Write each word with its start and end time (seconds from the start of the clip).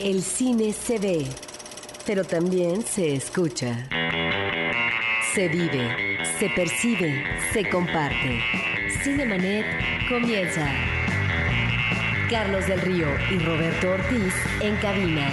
El 0.00 0.22
cine 0.22 0.72
se 0.72 0.98
ve, 0.98 1.26
pero 2.06 2.24
también 2.24 2.82
se 2.82 3.14
escucha. 3.14 3.86
Se 5.34 5.46
vive, 5.46 6.16
se 6.38 6.48
percibe, 6.48 7.22
se 7.52 7.68
comparte. 7.68 8.40
Cinemanet 9.04 9.66
comienza. 10.08 10.66
Carlos 12.30 12.66
del 12.66 12.80
Río 12.80 13.08
y 13.30 13.40
Roberto 13.40 13.90
Ortiz 13.90 14.32
en 14.62 14.76
cabina. 14.76 15.30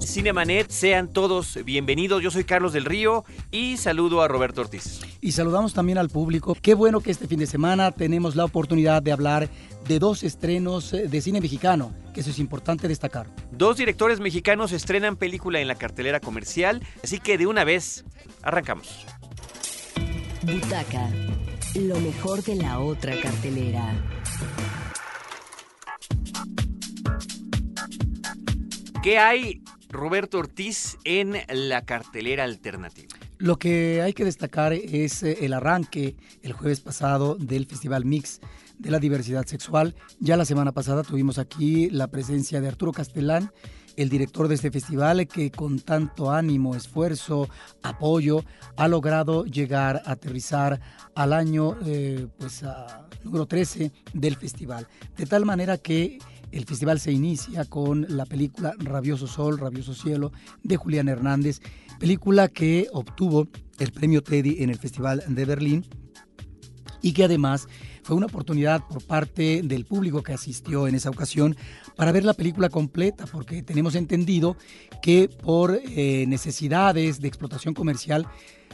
Cinemanet, 0.00 0.70
sean 0.70 1.12
todos 1.12 1.58
bienvenidos. 1.64 2.22
Yo 2.22 2.30
soy 2.30 2.44
Carlos 2.44 2.72
del 2.72 2.84
Río 2.84 3.24
y 3.50 3.76
saludo 3.76 4.22
a 4.22 4.28
Roberto 4.28 4.60
Ortiz. 4.60 5.00
Y 5.24 5.30
saludamos 5.30 5.72
también 5.72 5.98
al 5.98 6.08
público. 6.08 6.56
Qué 6.60 6.74
bueno 6.74 7.00
que 7.00 7.12
este 7.12 7.28
fin 7.28 7.38
de 7.38 7.46
semana 7.46 7.92
tenemos 7.92 8.34
la 8.34 8.44
oportunidad 8.44 9.00
de 9.04 9.12
hablar 9.12 9.48
de 9.86 10.00
dos 10.00 10.24
estrenos 10.24 10.92
eh, 10.92 11.06
de 11.06 11.20
cine 11.20 11.40
mexicano, 11.40 11.94
que 12.12 12.22
eso 12.22 12.30
es 12.30 12.40
importante 12.40 12.88
destacar. 12.88 13.28
Dos 13.52 13.76
directores 13.76 14.18
mexicanos 14.18 14.72
estrenan 14.72 15.14
película 15.14 15.60
en 15.60 15.68
la 15.68 15.76
cartelera 15.76 16.18
comercial, 16.18 16.82
así 17.04 17.20
que 17.20 17.38
de 17.38 17.46
una 17.46 17.62
vez 17.62 18.04
arrancamos. 18.42 19.06
Butaca, 20.42 21.08
lo 21.76 22.00
mejor 22.00 22.42
de 22.42 22.56
la 22.56 22.80
otra 22.80 23.14
cartelera. 23.20 23.94
¿Qué 29.04 29.18
hay, 29.18 29.62
Roberto 29.88 30.38
Ortiz, 30.38 30.98
en 31.04 31.36
la 31.48 31.84
cartelera 31.84 32.42
alternativa? 32.42 33.21
Lo 33.42 33.58
que 33.58 34.00
hay 34.02 34.12
que 34.12 34.24
destacar 34.24 34.72
es 34.72 35.24
eh, 35.24 35.38
el 35.40 35.52
arranque 35.52 36.14
el 36.42 36.52
jueves 36.52 36.78
pasado 36.78 37.34
del 37.34 37.66
Festival 37.66 38.04
Mix 38.04 38.40
de 38.78 38.92
la 38.92 39.00
Diversidad 39.00 39.44
Sexual. 39.46 39.96
Ya 40.20 40.36
la 40.36 40.44
semana 40.44 40.70
pasada 40.70 41.02
tuvimos 41.02 41.38
aquí 41.38 41.90
la 41.90 42.06
presencia 42.06 42.60
de 42.60 42.68
Arturo 42.68 42.92
Castellán, 42.92 43.50
el 43.96 44.10
director 44.10 44.46
de 44.46 44.54
este 44.54 44.70
festival 44.70 45.26
que 45.26 45.50
con 45.50 45.80
tanto 45.80 46.30
ánimo, 46.30 46.76
esfuerzo, 46.76 47.48
apoyo 47.82 48.44
ha 48.76 48.86
logrado 48.86 49.44
llegar 49.44 50.02
a 50.06 50.12
aterrizar 50.12 50.80
al 51.16 51.32
año 51.32 51.76
eh, 51.84 52.28
pues, 52.38 52.64
número 53.24 53.46
13 53.46 53.90
del 54.12 54.36
festival. 54.36 54.86
De 55.16 55.26
tal 55.26 55.44
manera 55.46 55.78
que 55.78 56.20
el 56.52 56.66
festival 56.66 57.00
se 57.00 57.12
inicia 57.12 57.64
con 57.64 58.06
la 58.08 58.26
película 58.26 58.74
Rabioso 58.78 59.26
Sol, 59.26 59.58
Rabioso 59.58 59.94
Cielo 59.94 60.32
de 60.62 60.76
Julián 60.76 61.08
Hernández, 61.08 61.60
película 61.98 62.48
que 62.48 62.88
obtuvo 62.92 63.48
el 63.78 63.90
premio 63.90 64.22
Teddy 64.22 64.62
en 64.62 64.70
el 64.70 64.78
Festival 64.78 65.24
de 65.26 65.44
Berlín 65.44 65.86
y 67.00 67.12
que 67.12 67.24
además 67.24 67.68
fue 68.02 68.16
una 68.16 68.26
oportunidad 68.26 68.86
por 68.86 69.02
parte 69.04 69.62
del 69.62 69.84
público 69.84 70.22
que 70.22 70.32
asistió 70.32 70.86
en 70.88 70.94
esa 70.94 71.10
ocasión 71.10 71.56
para 71.96 72.12
ver 72.12 72.24
la 72.24 72.34
película 72.34 72.68
completa, 72.68 73.26
porque 73.26 73.62
tenemos 73.62 73.94
entendido 73.94 74.56
que 75.00 75.28
por 75.28 75.80
eh, 75.84 76.24
necesidades 76.26 77.20
de 77.20 77.28
explotación 77.28 77.74
comercial, 77.74 78.26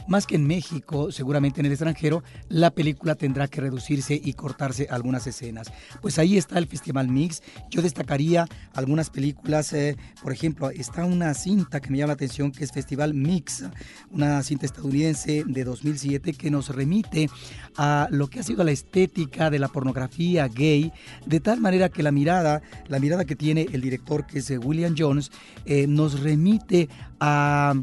más 0.07 0.25
que 0.25 0.35
en 0.35 0.47
México, 0.47 1.11
seguramente 1.11 1.59
en 1.59 1.67
el 1.67 1.71
extranjero, 1.71 2.23
la 2.47 2.71
película 2.71 3.15
tendrá 3.15 3.47
que 3.47 3.61
reducirse 3.61 4.19
y 4.21 4.33
cortarse 4.33 4.87
algunas 4.89 5.27
escenas. 5.27 5.71
Pues 6.01 6.17
ahí 6.17 6.37
está 6.37 6.57
el 6.57 6.67
Festival 6.67 7.09
Mix. 7.09 7.43
Yo 7.69 7.81
destacaría 7.81 8.47
algunas 8.73 9.09
películas, 9.09 9.71
eh, 9.73 9.97
por 10.23 10.31
ejemplo, 10.31 10.71
está 10.71 11.05
una 11.05 11.33
cinta 11.33 11.79
que 11.79 11.91
me 11.91 11.97
llama 11.97 12.07
la 12.07 12.13
atención 12.13 12.51
que 12.51 12.63
es 12.63 12.71
Festival 12.71 13.13
Mix, 13.13 13.65
una 14.09 14.41
cinta 14.41 14.65
estadounidense 14.65 15.43
de 15.45 15.63
2007 15.63 16.33
que 16.33 16.49
nos 16.49 16.69
remite 16.69 17.29
a 17.77 18.07
lo 18.09 18.27
que 18.27 18.39
ha 18.39 18.43
sido 18.43 18.63
la 18.63 18.71
estética 18.71 19.18
de 19.27 19.59
la 19.59 19.67
pornografía 19.67 20.47
gay, 20.47 20.91
de 21.25 21.39
tal 21.39 21.59
manera 21.59 21.89
que 21.89 22.03
la 22.03 22.11
mirada, 22.11 22.61
la 22.87 22.99
mirada 22.99 23.25
que 23.25 23.35
tiene 23.35 23.67
el 23.71 23.81
director 23.81 24.25
que 24.25 24.39
es 24.39 24.49
eh, 24.49 24.57
William 24.57 24.95
Jones, 24.97 25.31
eh, 25.65 25.87
nos 25.87 26.21
remite 26.21 26.87
a 27.19 27.73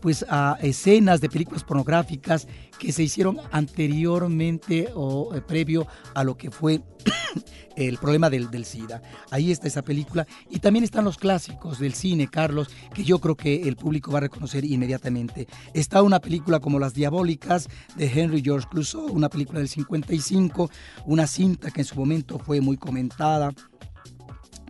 pues 0.00 0.24
a 0.28 0.56
escenas 0.62 1.20
de 1.20 1.28
películas 1.28 1.64
pornográficas 1.64 2.48
que 2.78 2.92
se 2.92 3.02
hicieron 3.02 3.38
anteriormente 3.52 4.88
o 4.94 5.34
eh, 5.34 5.40
previo 5.40 5.86
a 6.14 6.24
lo 6.24 6.36
que 6.36 6.50
fue 6.50 6.82
el 7.76 7.98
problema 7.98 8.30
del, 8.30 8.50
del, 8.50 8.64
SIDA. 8.64 9.02
Ahí 9.30 9.52
está 9.52 9.68
esa 9.68 9.82
película. 9.82 10.26
Y 10.48 10.58
también 10.58 10.84
están 10.84 11.04
los 11.04 11.18
clásicos 11.18 11.78
del 11.78 11.94
cine, 11.94 12.28
Carlos, 12.28 12.68
que 12.94 13.04
yo 13.04 13.18
creo 13.20 13.36
que 13.36 13.68
el 13.68 13.76
público 13.76 14.10
va 14.10 14.18
a 14.18 14.22
reconocer 14.22 14.64
inmediatamente. 14.64 15.46
Está 15.74 16.02
una 16.02 16.20
película 16.20 16.60
como 16.60 16.78
Las 16.78 16.94
Diabólicas 16.94 17.68
de 17.96 18.06
Henry 18.06 18.42
George 18.42 18.66
Clouseau, 18.70 19.06
una 19.06 19.28
película 19.28 19.58
del 19.58 19.68
55, 19.68 20.70
una 21.06 21.26
cinta 21.26 21.70
que 21.70 21.82
en 21.82 21.86
su 21.86 21.96
momento 21.96 22.38
fue 22.38 22.60
muy 22.60 22.76
comentada 22.76 23.52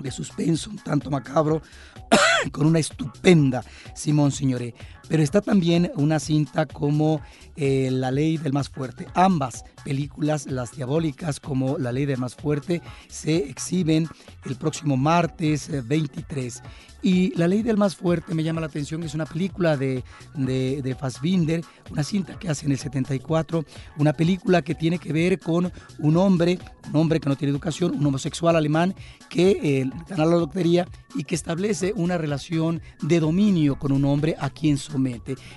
de 0.00 0.10
suspenso, 0.10 0.70
un 0.70 0.78
tanto 0.78 1.10
macabro, 1.10 1.62
con 2.52 2.66
una 2.66 2.78
estupenda 2.78 3.62
Simón 3.94 4.32
Signoret. 4.32 4.74
Pero 5.10 5.24
está 5.24 5.40
también 5.40 5.90
una 5.96 6.20
cinta 6.20 6.66
como 6.66 7.20
eh, 7.56 7.88
La 7.90 8.12
Ley 8.12 8.36
del 8.36 8.52
Más 8.52 8.68
Fuerte. 8.68 9.08
Ambas 9.14 9.64
películas, 9.84 10.46
las 10.46 10.70
diabólicas 10.70 11.40
como 11.40 11.78
La 11.78 11.90
Ley 11.90 12.06
del 12.06 12.18
Más 12.18 12.36
Fuerte, 12.36 12.80
se 13.08 13.38
exhiben 13.38 14.06
el 14.44 14.54
próximo 14.54 14.96
martes 14.96 15.68
23. 15.88 16.58
Eh, 16.58 16.60
y 17.02 17.36
La 17.36 17.48
Ley 17.48 17.62
del 17.62 17.76
Más 17.76 17.96
Fuerte 17.96 18.34
me 18.34 18.44
llama 18.44 18.60
la 18.60 18.68
atención, 18.68 19.02
es 19.02 19.14
una 19.14 19.26
película 19.26 19.76
de, 19.76 20.04
de, 20.34 20.80
de 20.80 20.94
Fassbinder, 20.94 21.62
una 21.90 22.04
cinta 22.04 22.38
que 22.38 22.48
hace 22.48 22.66
en 22.66 22.72
el 22.72 22.78
74, 22.78 23.64
una 23.96 24.12
película 24.12 24.62
que 24.62 24.74
tiene 24.76 24.98
que 24.98 25.12
ver 25.12 25.40
con 25.40 25.72
un 25.98 26.16
hombre, 26.18 26.58
un 26.92 27.00
hombre 27.00 27.18
que 27.18 27.28
no 27.28 27.36
tiene 27.36 27.50
educación, 27.50 27.96
un 27.96 28.06
homosexual 28.06 28.54
alemán 28.54 28.94
que 29.28 29.58
eh, 29.62 29.90
gana 30.08 30.26
la 30.26 30.36
lotería 30.36 30.86
y 31.14 31.24
que 31.24 31.34
establece 31.34 31.92
una 31.96 32.18
relación 32.18 32.80
de 33.00 33.18
dominio 33.18 33.78
con 33.78 33.92
un 33.92 34.04
hombre 34.04 34.36
a 34.38 34.50
quien 34.50 34.76
somete. 34.76 34.99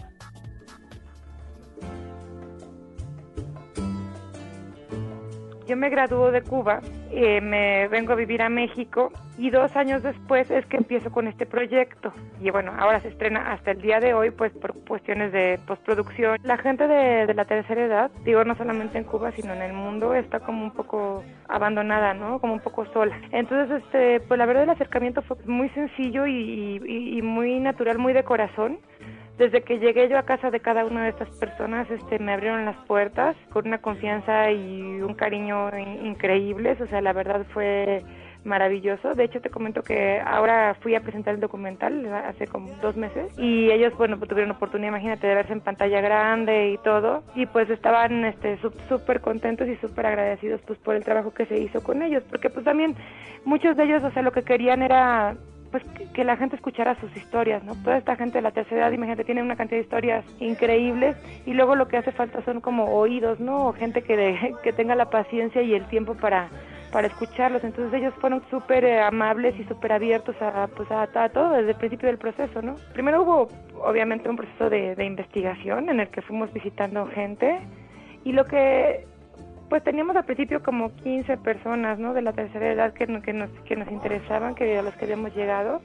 Yo 5.68 5.76
me 5.76 5.90
graduó 5.90 6.30
de 6.30 6.44
Cuba, 6.44 6.80
eh, 7.10 7.42
me 7.42 7.88
vengo 7.88 8.14
a 8.14 8.16
vivir 8.16 8.44
a 8.44 8.50
México 8.50 9.12
y 9.38 9.50
dos 9.50 9.76
años 9.76 10.02
después 10.02 10.50
es 10.50 10.66
que 10.68 10.78
empiezo 10.78 11.12
con 11.12 11.28
este 11.28 11.46
proyecto. 11.46 12.14
Y 12.42 12.50
bueno, 12.52 12.74
ahora 12.78 13.02
se 13.02 13.10
estrena 13.10 13.52
hasta 13.52 13.72
el 13.72 13.82
día 13.82 14.00
de 14.00 14.14
hoy, 14.14 14.32
pues 14.32 14.54
por 14.54 14.74
cuestiones 14.86 15.32
de 15.32 15.60
postproducción. 15.68 16.38
La 16.44 16.58
gente 16.58 16.88
de, 16.88 17.34
la 17.34 17.46
tercera 17.46 17.84
edad, 17.84 18.12
digo 18.24 18.44
no 18.46 18.56
solamente 18.56 18.98
en 18.98 19.04
Cuba, 19.04 19.32
sino 19.32 19.54
en 19.54 19.62
el 19.62 19.74
mundo, 19.74 20.14
está 20.14 20.40
como 20.40 20.64
un 20.64 20.72
poco 20.72 21.24
abandonada, 21.50 22.14
¿no? 22.14 22.40
Como 22.40 22.54
un 22.54 22.62
poco 22.62 22.86
sola. 22.94 23.20
Entonces, 23.32 23.84
este, 23.84 24.22
pues 24.22 24.38
la 24.38 24.46
verdad 24.46 24.64
el 24.64 24.70
acercamiento 24.70 25.22
fue 25.22 25.38
muy 25.46 25.70
sencillo 25.70 26.26
y, 26.26 27.22
muy 27.22 27.60
natural, 27.60 27.98
muy 27.98 28.14
de 28.14 28.24
corazón 28.24 28.80
desde 29.38 29.64
que 29.64 29.80
llegué 29.80 30.08
yo 30.08 30.18
a 30.18 30.24
casa 30.24 30.50
de 30.50 30.62
cada 30.62 30.86
una 30.86 31.04
de 31.04 31.10
estas 31.10 31.28
personas, 31.38 31.92
este, 31.92 32.20
me 32.20 32.32
abrieron 32.32 32.64
las 32.64 32.78
puertas 32.86 33.36
con 33.52 33.68
una 33.68 33.80
confianza 33.80 34.50
y 34.50 35.02
un 35.02 35.14
cariño 35.14 35.78
increíbles. 35.78 36.80
O 36.80 36.88
sea, 36.88 37.02
la 37.02 37.12
verdad 37.12 37.46
fue 37.54 38.02
maravilloso. 38.46 39.14
De 39.16 39.24
hecho, 39.24 39.42
te 39.42 39.50
comento 39.50 39.82
que 39.82 40.20
ahora 40.20 40.76
fui 40.82 40.96
a 40.96 41.02
presentar 41.02 41.34
el 41.36 41.42
documental 41.42 42.06
hace 42.14 42.48
como 42.48 42.70
dos 42.82 42.96
meses 42.96 43.38
y 43.38 43.72
ellos, 43.72 43.94
bueno, 43.98 44.18
pues 44.18 44.30
tuvieron 44.30 44.52
oportunidad, 44.52 44.90
imagínate, 44.90 45.28
de 45.28 45.36
verse 45.36 45.54
en 45.54 45.62
pantalla 45.62 46.02
grande 46.02 46.72
y 46.72 46.78
todo. 46.78 47.24
Y 47.36 47.46
pues 47.48 47.70
estaban 47.70 48.26
este 48.26 48.60
súper 48.88 49.22
contentos 49.22 49.68
y 49.68 49.76
súper 49.78 50.06
agradecidos 50.06 50.62
pues 50.66 50.80
por 50.80 50.96
el 50.96 51.04
trabajo 51.04 51.34
que 51.34 51.46
se 51.46 51.60
hizo 51.60 51.84
con 51.84 52.02
ellos, 52.02 52.24
porque 52.30 52.50
pues 52.50 52.66
también 52.66 52.96
muchos 53.44 53.76
de 53.76 53.84
ellos, 53.84 54.04
o 54.04 54.12
sea, 54.12 54.22
lo 54.22 54.32
que 54.32 54.44
querían 54.44 54.82
era 54.82 55.36
pues 55.72 55.84
que, 56.14 56.24
la 56.24 56.38
gente 56.38 56.56
escuchara 56.56 56.98
sus 57.02 57.16
historias, 57.18 57.62
¿no? 57.64 57.76
Toda 57.84 57.98
esta 57.98 58.16
gente 58.16 58.38
de 58.38 58.42
la 58.42 58.52
tercera 58.52 58.82
edad, 58.82 58.92
imagínate, 58.94 59.26
tiene 59.26 59.42
una 59.42 59.58
cantidad 59.58 59.80
de 59.80 59.84
historias 59.84 60.26
increíbles 60.40 61.18
y 61.46 61.54
luego 61.54 61.76
lo 61.76 61.90
que 61.90 61.98
hace 61.98 62.14
falta 62.14 62.42
son 62.46 62.62
como 62.62 62.86
oídos, 62.96 63.42
¿no? 63.42 63.74
Gente 63.74 64.02
que, 64.02 64.54
que 64.64 64.72
tenga 64.72 64.96
la 64.96 65.10
paciencia 65.10 65.62
y 65.62 65.74
el 65.74 65.86
tiempo 65.88 66.16
para 66.16 66.50
para 66.96 67.08
escucharlos. 67.08 67.62
Entonces 67.66 67.94
ellos 68.00 68.14
fueron 68.22 68.42
súper 68.50 68.86
eh, 68.86 69.02
amables 69.02 69.54
y 69.60 69.66
súper 69.66 69.92
abiertos 69.92 70.34
a, 70.40 70.68
pues 70.68 70.90
a, 70.90 71.06
todo 71.28 71.52
desde 71.52 71.72
el 71.72 71.76
principio 71.76 72.08
del 72.08 72.18
proceso, 72.18 72.62
¿no? 72.62 72.76
Primero 72.94 73.24
hubo 73.24 73.50
obviamente 73.84 74.30
un 74.30 74.38
proceso 74.38 74.70
de, 74.70 74.96
de 74.96 75.04
investigación 75.04 75.90
en 75.90 76.00
el 76.00 76.08
que 76.08 76.22
fuimos 76.22 76.54
visitando 76.54 77.06
gente 77.08 77.60
y 78.24 78.32
lo 78.32 78.46
que 78.46 79.06
pues 79.68 79.84
teníamos 79.84 80.16
al 80.16 80.24
principio 80.24 80.64
como 80.64 80.96
15 80.96 81.36
personas, 81.40 82.00
¿no? 82.00 82.14
De 82.14 82.22
la 82.22 82.32
tercera 82.32 82.72
edad 82.72 82.94
que, 82.94 83.08
que, 83.08 83.34
nos, 83.34 83.50
nos 83.52 83.92
interesaban, 83.92 84.56
que 84.56 84.78
a 84.78 84.82
los 84.82 84.94
que 84.96 85.04
habíamos 85.04 85.36
llegado. 85.36 85.82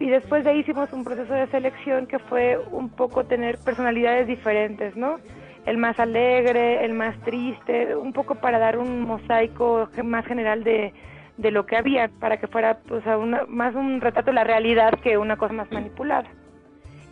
Y 0.00 0.08
después 0.08 0.44
de 0.44 0.50
ahí 0.50 0.60
hicimos 0.60 0.90
un 0.94 1.04
proceso 1.04 1.34
de 1.34 1.46
selección 1.48 2.06
que 2.06 2.18
fue 2.20 2.58
un 2.70 2.88
poco 2.88 3.26
tener 3.26 3.58
personalidades 3.58 4.26
diferentes, 4.26 4.96
¿no? 4.96 5.18
El 5.66 5.78
más 5.78 5.98
alegre, 5.98 6.84
el 6.84 6.94
más 6.94 7.18
triste, 7.20 7.94
un 7.94 8.12
poco 8.12 8.36
para 8.36 8.58
dar 8.58 8.78
un 8.78 9.02
mosaico 9.02 9.88
más 10.02 10.24
general 10.24 10.64
de, 10.64 10.94
de 11.36 11.50
lo 11.50 11.66
que 11.66 11.76
había, 11.76 12.08
para 12.20 12.38
que 12.38 12.46
fuera 12.46 12.78
pues, 12.86 13.04
una, 13.06 13.44
más 13.48 13.74
un 13.74 14.00
retrato 14.00 14.30
de 14.30 14.34
la 14.34 14.44
realidad 14.44 14.98
que 15.02 15.18
una 15.18 15.36
cosa 15.36 15.52
más 15.52 15.70
manipulada. 15.70 16.28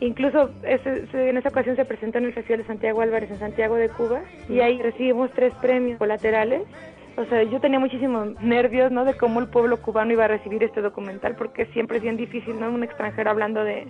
Incluso 0.00 0.50
en 0.64 1.36
esa 1.36 1.48
ocasión 1.48 1.76
se 1.76 1.84
presentó 1.84 2.18
en 2.18 2.24
el 2.24 2.32
Festival 2.32 2.60
de 2.60 2.66
Santiago 2.66 3.00
Álvarez 3.00 3.30
en 3.30 3.38
Santiago 3.38 3.76
de 3.76 3.88
Cuba 3.88 4.22
y 4.48 4.60
ahí 4.60 4.80
recibimos 4.82 5.30
tres 5.32 5.54
premios 5.60 5.98
colaterales. 5.98 6.62
O 7.16 7.24
sea, 7.26 7.42
yo 7.44 7.60
tenía 7.60 7.78
muchísimos 7.78 8.40
nervios, 8.42 8.90
¿no? 8.90 9.04
De 9.04 9.14
cómo 9.14 9.38
el 9.38 9.46
pueblo 9.46 9.80
cubano 9.80 10.12
iba 10.12 10.24
a 10.24 10.28
recibir 10.28 10.64
este 10.64 10.80
documental 10.80 11.36
porque 11.36 11.66
siempre 11.66 11.98
es 11.98 12.02
bien 12.02 12.16
difícil, 12.16 12.58
¿no? 12.58 12.70
Un 12.70 12.82
extranjero 12.82 13.30
hablando 13.30 13.62
de, 13.62 13.86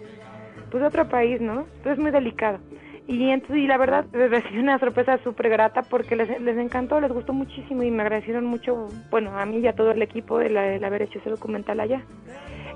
pues, 0.70 0.84
otro 0.84 1.08
país, 1.08 1.40
¿no? 1.40 1.60
Entonces 1.60 1.93
es 1.93 1.99
muy 1.99 2.10
delicado. 2.10 2.58
Y, 3.06 3.29
entonces, 3.29 3.59
y 3.59 3.67
la 3.67 3.77
verdad 3.77 4.06
recibí 4.12 4.59
una 4.59 4.79
sorpresa 4.79 5.19
súper 5.23 5.51
grata 5.51 5.83
porque 5.83 6.17
les, 6.17 6.41
les 6.41 6.56
encantó, 6.56 7.01
les 7.01 7.12
gustó 7.12 7.35
muchísimo 7.35 7.83
y 7.83 7.91
me 7.91 8.03
agradecieron 8.03 8.47
mucho, 8.47 8.89
bueno, 9.11 9.39
a 9.39 9.45
mí 9.45 9.59
y 9.59 9.67
a 9.67 9.75
todo 9.75 9.91
el 9.91 10.01
equipo 10.01 10.39
de, 10.39 10.49
de 10.49 10.87
haber 10.87 11.03
hecho 11.03 11.19
ese 11.19 11.29
documental 11.29 11.81
allá. 11.81 12.03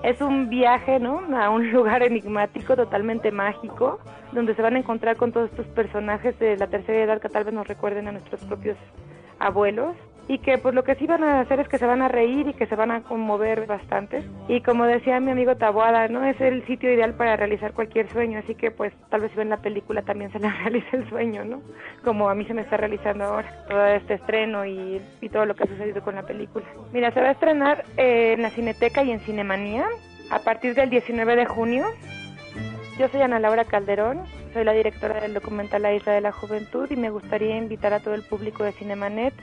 Es 0.02 0.20
un 0.20 0.50
viaje, 0.50 1.00
¿no? 1.00 1.20
A 1.34 1.48
un 1.48 1.70
lugar 1.72 2.02
enigmático, 2.02 2.76
totalmente 2.76 3.32
mágico, 3.32 4.00
donde 4.32 4.54
se 4.54 4.60
van 4.60 4.76
a 4.76 4.78
encontrar 4.78 5.16
con 5.16 5.32
todos 5.32 5.50
estos 5.50 5.66
personajes 5.68 6.38
de 6.38 6.56
la 6.58 6.66
tercera 6.66 7.02
edad 7.02 7.20
que 7.20 7.30
tal 7.30 7.44
vez 7.44 7.54
nos 7.54 7.66
recuerden 7.66 8.08
a 8.08 8.12
nuestros 8.12 8.44
propios 8.44 8.76
abuelos 9.38 9.96
y 10.28 10.38
que 10.38 10.58
pues 10.58 10.74
lo 10.74 10.84
que 10.84 10.94
sí 10.96 11.06
van 11.06 11.24
a 11.24 11.40
hacer 11.40 11.58
es 11.58 11.68
que 11.68 11.78
se 11.78 11.86
van 11.86 12.02
a 12.02 12.08
reír 12.08 12.46
y 12.46 12.52
que 12.52 12.66
se 12.66 12.76
van 12.76 12.90
a 12.90 13.02
conmover 13.02 13.66
bastante. 13.66 14.22
Y 14.46 14.60
como 14.60 14.84
decía 14.84 15.18
mi 15.20 15.30
amigo 15.30 15.56
Tabuada 15.56 16.06
no 16.08 16.24
es 16.24 16.38
el 16.40 16.64
sitio 16.66 16.92
ideal 16.92 17.14
para 17.14 17.36
realizar 17.36 17.72
cualquier 17.72 18.10
sueño 18.10 18.38
así 18.38 18.54
que 18.54 18.70
pues 18.70 18.92
tal 19.08 19.22
vez 19.22 19.30
si 19.32 19.38
ven 19.38 19.48
la 19.48 19.56
película 19.56 20.02
también 20.02 20.30
se 20.30 20.38
les 20.38 20.56
realice 20.62 20.96
el 20.96 21.08
sueño 21.08 21.44
no 21.44 21.62
como 22.04 22.28
a 22.28 22.34
mí 22.34 22.44
se 22.44 22.54
me 22.54 22.62
está 22.62 22.76
realizando 22.76 23.24
ahora 23.24 23.64
todo 23.68 23.86
este 23.86 24.14
estreno 24.14 24.66
y, 24.66 25.00
y 25.20 25.28
todo 25.30 25.46
lo 25.46 25.56
que 25.56 25.64
ha 25.64 25.66
sucedido 25.66 26.02
con 26.02 26.14
la 26.14 26.22
película. 26.22 26.66
Mira 26.92 27.10
se 27.10 27.20
va 27.20 27.28
a 27.28 27.32
estrenar 27.32 27.84
eh, 27.96 28.34
en 28.34 28.42
la 28.42 28.50
Cineteca 28.50 29.02
y 29.02 29.10
en 29.10 29.20
Cinemanía 29.20 29.86
a 30.30 30.40
partir 30.40 30.74
del 30.74 30.90
19 30.90 31.36
de 31.36 31.46
junio. 31.46 31.86
Yo 32.98 33.08
soy 33.08 33.22
Ana 33.22 33.38
Laura 33.38 33.64
Calderón 33.64 34.24
soy 34.52 34.64
la 34.64 34.72
directora 34.72 35.20
del 35.20 35.34
documental 35.34 35.82
La 35.82 35.94
Isla 35.94 36.12
de 36.12 36.20
la 36.20 36.32
Juventud 36.32 36.90
y 36.90 36.96
me 36.96 37.10
gustaría 37.10 37.56
invitar 37.56 37.92
a 37.92 38.00
todo 38.00 38.14
el 38.14 38.22
público 38.22 38.64
de 38.64 38.72
Cinemanet 38.72 39.34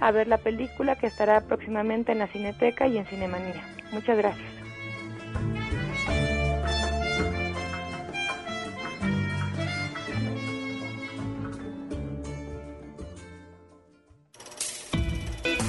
a 0.00 0.10
ver 0.10 0.28
la 0.28 0.38
película 0.38 0.96
que 0.96 1.06
estará 1.06 1.40
próximamente 1.42 2.12
en 2.12 2.18
la 2.18 2.26
Cineteca 2.28 2.86
y 2.86 2.98
en 2.98 3.06
Cinemanía. 3.06 3.62
Muchas 3.92 4.16
gracias. 4.16 4.54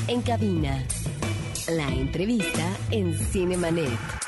En 0.07 0.21
cabina, 0.21 0.83
la 1.67 1.87
entrevista 1.87 2.77
en 2.91 3.13
Cinemanet. 3.13 4.24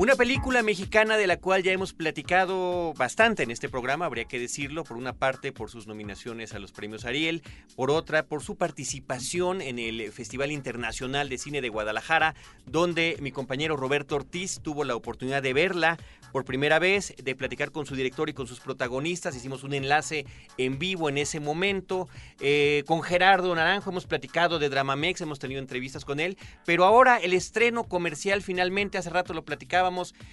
Una 0.00 0.16
película 0.16 0.62
mexicana 0.62 1.18
de 1.18 1.26
la 1.26 1.36
cual 1.36 1.62
ya 1.62 1.72
hemos 1.72 1.92
platicado 1.92 2.94
bastante 2.94 3.42
en 3.42 3.50
este 3.50 3.68
programa, 3.68 4.06
habría 4.06 4.24
que 4.24 4.38
decirlo, 4.38 4.82
por 4.82 4.96
una 4.96 5.12
parte 5.12 5.52
por 5.52 5.68
sus 5.68 5.86
nominaciones 5.86 6.54
a 6.54 6.58
los 6.58 6.72
premios 6.72 7.04
Ariel, 7.04 7.42
por 7.76 7.90
otra 7.90 8.22
por 8.22 8.42
su 8.42 8.56
participación 8.56 9.60
en 9.60 9.78
el 9.78 10.10
Festival 10.10 10.52
Internacional 10.52 11.28
de 11.28 11.36
Cine 11.36 11.60
de 11.60 11.68
Guadalajara, 11.68 12.34
donde 12.64 13.18
mi 13.20 13.30
compañero 13.30 13.76
Roberto 13.76 14.16
Ortiz 14.16 14.60
tuvo 14.62 14.84
la 14.84 14.96
oportunidad 14.96 15.42
de 15.42 15.52
verla 15.52 15.98
por 16.32 16.46
primera 16.46 16.78
vez, 16.78 17.14
de 17.22 17.34
platicar 17.34 17.70
con 17.70 17.84
su 17.84 17.94
director 17.94 18.30
y 18.30 18.32
con 18.32 18.46
sus 18.46 18.60
protagonistas. 18.60 19.36
Hicimos 19.36 19.64
un 19.64 19.74
enlace 19.74 20.24
en 20.56 20.78
vivo 20.78 21.10
en 21.10 21.18
ese 21.18 21.40
momento. 21.40 22.08
Eh, 22.38 22.84
con 22.86 23.02
Gerardo 23.02 23.54
Naranjo 23.54 23.90
hemos 23.90 24.06
platicado 24.06 24.58
de 24.58 24.70
Dramamex, 24.70 25.20
hemos 25.20 25.40
tenido 25.40 25.60
entrevistas 25.60 26.06
con 26.06 26.20
él. 26.20 26.38
Pero 26.64 26.84
ahora 26.84 27.18
el 27.18 27.34
estreno 27.34 27.84
comercial 27.84 28.42
finalmente, 28.42 28.96
hace 28.96 29.10
rato 29.10 29.34
lo 29.34 29.44
platicábamos 29.44 29.89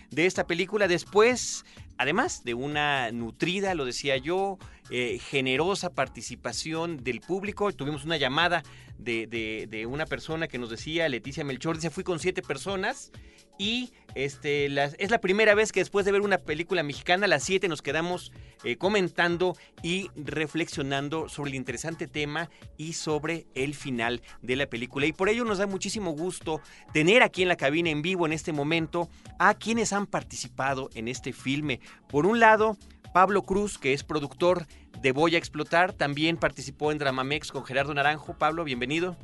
de 0.09 0.25
esta 0.25 0.47
película. 0.47 0.87
Después 0.87 1.65
además 1.97 2.43
de 2.43 2.53
una 2.53 3.11
nutrida, 3.11 3.73
lo 3.75 3.85
decía 3.85 4.17
yo, 4.17 4.57
eh, 4.89 5.19
generosa 5.19 5.89
participación 5.89 7.03
del 7.03 7.21
público. 7.21 7.71
Tuvimos 7.71 8.05
una 8.05 8.17
llamada 8.17 8.63
de, 8.97 9.27
de, 9.69 9.85
una 9.85 10.05
persona 10.05 10.47
que 10.47 10.57
nos 10.57 10.69
decía, 10.69 11.09
Leticia 11.09 11.43
Melchor, 11.43 11.75
dice, 11.75 11.89
fui 11.89 12.03
con 12.03 12.19
siete 12.19 12.41
personas 12.41 13.11
y 13.57 13.91
este, 14.15 14.65
es 14.65 15.11
la 15.11 15.21
primera 15.21 15.53
vez 15.53 15.71
que 15.71 15.79
después 15.79 16.05
de 16.05 16.11
ver 16.11 16.21
una 16.21 16.39
película 16.39 16.81
mexicana, 16.83 17.27
las 17.27 17.43
siete 17.43 17.67
nos 17.67 17.81
quedamos 17.81 18.31
eh, 18.63 18.75
comentando 18.77 19.55
y 19.83 20.09
reflexionando 20.15 21.29
sobre 21.29 21.51
el 21.51 21.55
interesante 21.55 22.07
tema 22.07 22.49
y 22.77 22.93
sobre 22.93 23.45
el 23.53 23.75
final 23.75 24.21
de 24.41 24.55
la 24.55 24.65
película. 24.67 25.05
Y 25.05 25.13
por 25.13 25.29
ello 25.29 25.45
nos 25.45 25.59
da 25.59 25.67
muchísimo 25.67 26.11
gusto 26.11 26.61
tener 26.93 27.21
aquí 27.21 27.43
en 27.43 27.47
la 27.47 27.57
cabina 27.57 27.89
en 27.89 28.01
vivo 28.01 28.25
en 28.25 28.33
este 28.33 28.53
momento 28.53 29.09
a 29.37 29.53
quienes 29.53 29.93
han 29.93 30.07
participado 30.07 30.89
en 30.95 31.07
este 31.07 31.31
filme. 31.31 31.79
Por 32.09 32.25
un 32.25 32.39
lado, 32.39 32.77
Pablo 33.13 33.43
Cruz, 33.43 33.77
que 33.77 33.93
es 33.93 34.03
productor 34.03 34.65
de 35.01 35.11
Voy 35.11 35.35
a 35.35 35.37
Explotar, 35.37 35.93
también 35.93 36.37
participó 36.37 36.91
en 36.91 36.97
Dramamex 36.97 37.51
con 37.51 37.65
Gerardo 37.65 37.93
Naranjo. 37.93 38.37
Pablo, 38.37 38.63
bienvenido. 38.63 39.15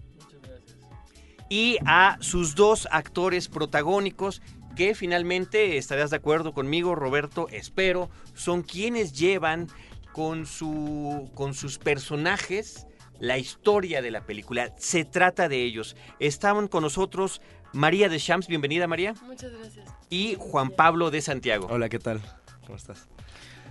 Y 1.53 1.77
a 1.85 2.17
sus 2.19 2.55
dos 2.55 2.87
actores 2.89 3.47
protagónicos, 3.47 4.41
que 4.75 4.95
finalmente, 4.95 5.77
estarás 5.77 6.09
de 6.09 6.15
acuerdo 6.15 6.51
conmigo, 6.51 6.95
Roberto, 6.95 7.47
espero, 7.51 8.09
son 8.33 8.63
quienes 8.63 9.13
llevan 9.13 9.67
con, 10.13 10.47
su, 10.47 11.29
con 11.35 11.53
sus 11.53 11.77
personajes 11.77 12.87
la 13.19 13.37
historia 13.37 14.01
de 14.01 14.09
la 14.09 14.21
película. 14.25 14.73
Se 14.79 15.05
trata 15.05 15.47
de 15.47 15.63
ellos. 15.63 15.95
Estaban 16.17 16.67
con 16.67 16.81
nosotros 16.81 17.39
María 17.71 18.09
de 18.09 18.17
Shams, 18.17 18.47
bienvenida 18.47 18.87
María. 18.87 19.13
Muchas 19.23 19.51
gracias. 19.51 19.87
Y 20.09 20.35
Juan 20.39 20.71
Pablo 20.71 21.11
de 21.11 21.21
Santiago. 21.21 21.67
Hola, 21.69 21.87
¿qué 21.87 21.99
tal? 21.99 22.19
¿Cómo 22.65 22.77
estás? 22.77 23.07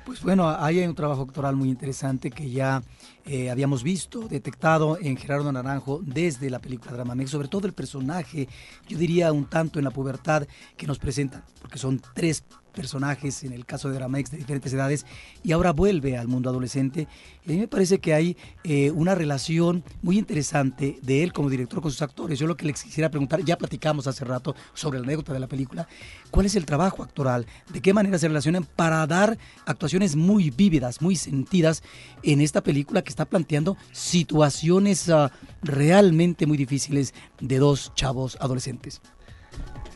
Pues 0.06 0.22
bueno, 0.22 0.48
ahí 0.48 0.78
hay 0.78 0.86
un 0.86 0.94
trabajo 0.94 1.22
actoral 1.22 1.56
muy 1.56 1.68
interesante 1.68 2.30
que 2.30 2.48
ya 2.48 2.80
eh, 3.24 3.50
habíamos 3.50 3.82
visto, 3.82 4.26
detectado 4.28 4.98
en 5.00 5.16
Gerardo 5.16 5.52
Naranjo 5.52 6.00
desde 6.02 6.50
la 6.50 6.58
película 6.58 6.92
Dramamex, 6.92 7.30
sobre 7.30 7.48
todo 7.48 7.66
el 7.66 7.72
personaje, 7.72 8.48
yo 8.88 8.98
diría 8.98 9.32
un 9.32 9.46
tanto 9.46 9.78
en 9.78 9.84
la 9.84 9.90
pubertad 9.90 10.46
que 10.76 10.86
nos 10.86 10.98
presentan, 10.98 11.44
porque 11.60 11.78
son 11.78 12.00
tres 12.14 12.44
personajes, 12.72 13.44
en 13.44 13.52
el 13.52 13.64
caso 13.64 13.88
de 13.88 13.94
Dramex, 13.94 14.30
de 14.30 14.38
diferentes 14.38 14.72
edades, 14.72 15.06
y 15.42 15.52
ahora 15.52 15.72
vuelve 15.72 16.16
al 16.16 16.28
mundo 16.28 16.50
adolescente. 16.50 17.06
Y 17.44 17.50
a 17.50 17.54
mí 17.54 17.60
me 17.60 17.68
parece 17.68 17.98
que 17.98 18.14
hay 18.14 18.36
eh, 18.64 18.90
una 18.90 19.14
relación 19.14 19.84
muy 20.02 20.18
interesante 20.18 20.98
de 21.02 21.22
él 21.22 21.32
como 21.32 21.50
director 21.50 21.80
con 21.80 21.90
sus 21.90 22.02
actores. 22.02 22.38
Yo 22.38 22.46
lo 22.46 22.56
que 22.56 22.66
les 22.66 22.82
quisiera 22.82 23.10
preguntar, 23.10 23.44
ya 23.44 23.56
platicamos 23.56 24.06
hace 24.06 24.24
rato 24.24 24.54
sobre 24.74 24.98
la 24.98 25.04
anécdota 25.04 25.32
de 25.32 25.40
la 25.40 25.46
película, 25.46 25.86
¿cuál 26.30 26.46
es 26.46 26.56
el 26.56 26.66
trabajo 26.66 27.02
actoral? 27.02 27.46
¿De 27.72 27.80
qué 27.80 27.92
manera 27.92 28.18
se 28.18 28.28
relacionan 28.28 28.64
para 28.64 29.06
dar 29.06 29.38
actuaciones 29.66 30.16
muy 30.16 30.50
vívidas, 30.50 31.00
muy 31.02 31.16
sentidas 31.16 31.82
en 32.22 32.40
esta 32.40 32.62
película 32.62 33.02
que 33.02 33.10
está 33.10 33.24
planteando 33.24 33.76
situaciones 33.92 35.08
uh, 35.08 35.28
realmente 35.62 36.46
muy 36.46 36.56
difíciles 36.56 37.14
de 37.40 37.58
dos 37.58 37.92
chavos 37.94 38.36
adolescentes? 38.40 39.00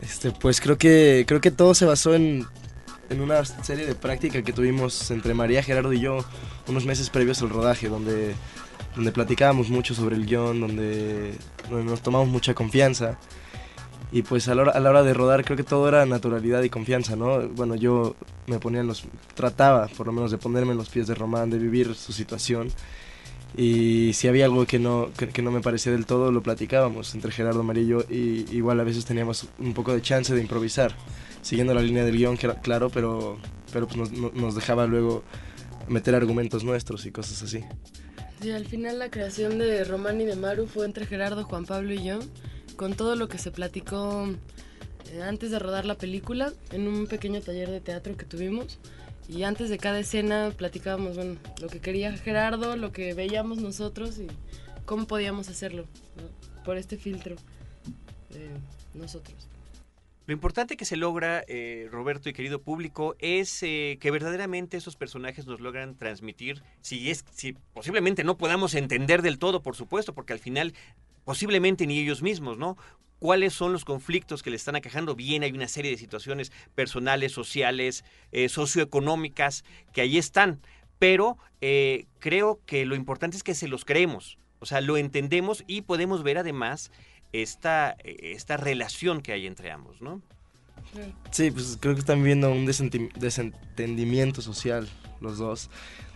Este, 0.02 0.30
pues 0.30 0.60
creo 0.60 0.76
que, 0.76 1.24
creo 1.26 1.40
que 1.40 1.50
todo 1.50 1.74
se 1.74 1.86
basó 1.86 2.14
en, 2.14 2.46
en 3.10 3.20
una 3.20 3.44
serie 3.44 3.86
de 3.86 3.94
práctica 3.94 4.42
que 4.42 4.52
tuvimos 4.52 5.10
entre 5.10 5.34
María, 5.34 5.62
Gerardo 5.62 5.92
y 5.92 6.00
yo 6.00 6.18
unos 6.68 6.84
meses 6.84 7.10
previos 7.10 7.42
al 7.42 7.50
rodaje, 7.50 7.88
donde, 7.88 8.34
donde 8.94 9.12
platicábamos 9.12 9.68
mucho 9.68 9.94
sobre 9.94 10.16
el 10.16 10.26
guion, 10.26 10.60
donde, 10.60 11.34
donde 11.70 11.84
nos 11.84 12.02
tomamos 12.02 12.28
mucha 12.28 12.54
confianza. 12.54 13.18
Y 14.12 14.22
pues 14.22 14.48
a 14.48 14.54
la, 14.54 14.62
hora, 14.62 14.72
a 14.72 14.80
la 14.80 14.90
hora 14.90 15.02
de 15.02 15.14
rodar 15.14 15.44
creo 15.44 15.56
que 15.56 15.64
todo 15.64 15.88
era 15.88 16.06
naturalidad 16.06 16.62
y 16.62 16.70
confianza, 16.70 17.16
¿no? 17.16 17.48
Bueno, 17.48 17.74
yo 17.74 18.14
me 18.46 18.58
ponía 18.58 18.80
en 18.80 18.86
los... 18.86 19.04
trataba 19.34 19.88
por 19.88 20.06
lo 20.06 20.12
menos 20.12 20.30
de 20.30 20.38
ponerme 20.38 20.72
en 20.72 20.78
los 20.78 20.88
pies 20.88 21.08
de 21.08 21.14
Román, 21.14 21.50
de 21.50 21.58
vivir 21.58 21.94
su 21.94 22.12
situación. 22.12 22.68
Y 23.56 24.12
si 24.12 24.28
había 24.28 24.44
algo 24.44 24.66
que 24.66 24.78
no, 24.78 25.10
que, 25.16 25.28
que 25.28 25.40
no 25.40 25.50
me 25.50 25.62
parecía 25.62 25.90
del 25.90 26.04
todo, 26.04 26.30
lo 26.30 26.42
platicábamos 26.42 27.14
entre 27.14 27.32
Gerardo 27.32 27.62
María 27.62 27.96
y 28.10 28.44
igual 28.54 28.78
a 28.80 28.84
veces 28.84 29.06
teníamos 29.06 29.46
un 29.58 29.72
poco 29.72 29.94
de 29.94 30.02
chance 30.02 30.34
de 30.34 30.42
improvisar, 30.42 30.94
siguiendo 31.40 31.72
la 31.72 31.80
línea 31.80 32.04
del 32.04 32.16
guion, 32.16 32.36
claro, 32.36 32.90
pero, 32.90 33.38
pero 33.72 33.86
pues 33.88 34.10
nos, 34.12 34.34
nos 34.34 34.54
dejaba 34.54 34.86
luego 34.86 35.24
meter 35.88 36.14
argumentos 36.14 36.64
nuestros 36.64 37.06
y 37.06 37.12
cosas 37.12 37.42
así. 37.42 37.64
Sí, 38.42 38.50
al 38.50 38.66
final 38.66 38.98
la 38.98 39.10
creación 39.10 39.58
de 39.58 39.82
Román 39.84 40.20
y 40.20 40.26
de 40.26 40.36
Maru 40.36 40.66
fue 40.66 40.84
entre 40.84 41.06
Gerardo, 41.06 41.44
Juan 41.44 41.64
Pablo 41.64 41.94
y 41.94 42.04
yo, 42.04 42.18
con 42.76 42.94
todo 42.94 43.16
lo 43.16 43.28
que 43.28 43.38
se 43.38 43.50
platicó 43.50 44.28
eh, 45.12 45.22
antes 45.22 45.50
de 45.50 45.58
rodar 45.58 45.86
la 45.86 45.94
película 45.94 46.52
en 46.70 46.86
un 46.86 47.06
pequeño 47.06 47.40
taller 47.40 47.70
de 47.70 47.80
teatro 47.80 48.16
que 48.16 48.26
tuvimos. 48.26 48.78
Y 49.28 49.42
antes 49.42 49.70
de 49.70 49.78
cada 49.78 49.98
escena 49.98 50.52
platicábamos, 50.56 51.16
bueno, 51.16 51.36
lo 51.60 51.68
que 51.68 51.80
quería 51.80 52.12
Gerardo, 52.16 52.76
lo 52.76 52.92
que 52.92 53.14
veíamos 53.14 53.58
nosotros 53.58 54.18
y 54.18 54.28
cómo 54.84 55.06
podíamos 55.06 55.48
hacerlo 55.48 55.84
¿no? 56.16 56.64
por 56.64 56.76
este 56.76 56.96
filtro 56.96 57.36
nosotros. 58.94 59.48
Lo 60.26 60.32
importante 60.32 60.76
que 60.76 60.84
se 60.84 60.96
logra, 60.96 61.44
eh, 61.46 61.88
Roberto 61.90 62.28
y 62.28 62.32
querido 62.32 62.60
público, 62.60 63.14
es 63.20 63.62
eh, 63.62 63.96
que 64.00 64.10
verdaderamente 64.10 64.76
esos 64.76 64.96
personajes 64.96 65.46
nos 65.46 65.60
logran 65.60 65.96
transmitir, 65.96 66.62
si 66.80 67.10
es, 67.10 67.24
si 67.32 67.52
posiblemente 67.72 68.24
no 68.24 68.36
podamos 68.36 68.74
entender 68.74 69.22
del 69.22 69.38
todo, 69.38 69.62
por 69.62 69.76
supuesto, 69.76 70.14
porque 70.14 70.32
al 70.32 70.40
final 70.40 70.74
posiblemente 71.24 71.86
ni 71.86 72.00
ellos 72.00 72.22
mismos, 72.22 72.58
¿no? 72.58 72.76
Cuáles 73.18 73.54
son 73.54 73.72
los 73.72 73.84
conflictos 73.84 74.42
que 74.42 74.50
le 74.50 74.56
están 74.56 74.76
aquejando. 74.76 75.14
Bien, 75.14 75.42
hay 75.42 75.52
una 75.52 75.68
serie 75.68 75.90
de 75.90 75.96
situaciones 75.96 76.52
personales, 76.74 77.32
sociales, 77.32 78.04
eh, 78.32 78.48
socioeconómicas 78.48 79.64
que 79.92 80.00
ahí 80.02 80.18
están, 80.18 80.60
pero 80.98 81.38
eh, 81.60 82.06
creo 82.18 82.60
que 82.66 82.86
lo 82.86 82.94
importante 82.94 83.36
es 83.36 83.42
que 83.42 83.54
se 83.54 83.68
los 83.68 83.84
creemos, 83.84 84.38
o 84.58 84.66
sea, 84.66 84.80
lo 84.80 84.96
entendemos 84.96 85.64
y 85.66 85.82
podemos 85.82 86.22
ver 86.22 86.38
además 86.38 86.90
esta, 87.32 87.96
esta 88.04 88.56
relación 88.56 89.20
que 89.20 89.32
hay 89.32 89.46
entre 89.46 89.70
ambos, 89.70 90.00
¿no? 90.00 90.22
Sí, 91.30 91.50
pues 91.50 91.76
creo 91.80 91.94
que 91.94 92.00
están 92.00 92.18
viviendo 92.18 92.50
un 92.50 92.64
desentendimiento 92.64 94.40
social 94.40 94.88
los 95.20 95.38
dos, 95.38 95.70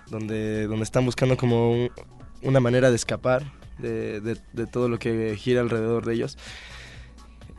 donde, 0.08 0.66
donde 0.66 0.84
están 0.84 1.04
buscando 1.04 1.36
como 1.36 1.72
un, 1.72 1.90
una 2.42 2.60
manera 2.60 2.90
de 2.90 2.96
escapar 2.96 3.52
de, 3.78 4.20
de, 4.20 4.66
todo 4.66 4.88
lo 4.88 4.98
que 4.98 5.36
gira 5.36 5.60
alrededor 5.60 6.04
de 6.04 6.14
ellos. 6.14 6.38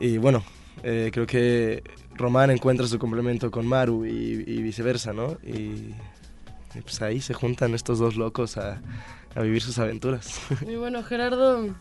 Y 0.02 0.18
bueno, 0.18 0.42
eh, 0.82 1.10
creo 1.12 1.28
que 1.28 1.84
Román 2.16 2.50
encuentra 2.50 2.88
su 2.88 2.98
complemento 2.98 3.52
con 3.52 3.68
Maru 3.68 4.04
y, 4.04 4.60
viceversa, 4.60 5.12
¿no? 5.12 5.38
Y, 5.44 5.94
pues 6.82 7.00
ahí 7.02 7.20
se 7.20 7.34
juntan 7.34 7.72
estos 7.72 8.00
dos 8.00 8.16
locos 8.16 8.56
a, 8.56 8.82
a 9.36 9.42
vivir 9.42 9.62
sus 9.62 9.78
aventuras. 9.78 10.40
Y 10.68 10.74
bueno, 10.74 11.04
Gerardo, 11.04 11.72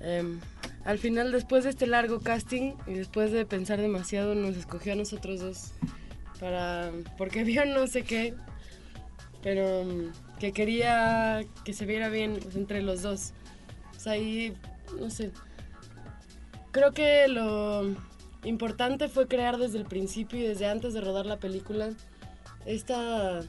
eh, 0.00 0.38
al 0.84 0.98
final 0.98 1.32
después 1.32 1.64
de 1.64 1.70
este 1.70 1.88
largo 1.88 2.20
casting 2.20 2.74
y 2.86 2.94
después 2.94 3.32
de 3.32 3.44
pensar 3.44 3.80
demasiado, 3.80 4.36
nos 4.36 4.56
escogió 4.56 4.92
a 4.92 4.96
nosotros 4.96 5.40
dos 5.40 5.72
para 6.38 6.92
porque 7.18 7.42
vio 7.44 7.64
no 7.64 7.88
sé 7.88 8.04
qué, 8.04 8.34
pero 9.42 9.84
que 10.38 10.52
quería 10.52 11.40
que 11.64 11.72
se 11.72 11.84
viera 11.84 12.08
bien 12.10 12.38
entre 12.54 12.80
los 12.80 13.02
dos. 13.02 13.32
O 14.06 14.08
ahí, 14.08 14.54
no 15.00 15.10
sé, 15.10 15.32
creo 16.74 16.90
que 16.90 17.28
lo 17.28 17.94
importante 18.42 19.08
fue 19.08 19.28
crear 19.28 19.58
desde 19.58 19.78
el 19.78 19.84
principio 19.84 20.40
y 20.40 20.42
desde 20.42 20.66
antes 20.66 20.92
de 20.92 21.00
rodar 21.00 21.24
la 21.24 21.38
película 21.38 21.90
esta 22.66 23.40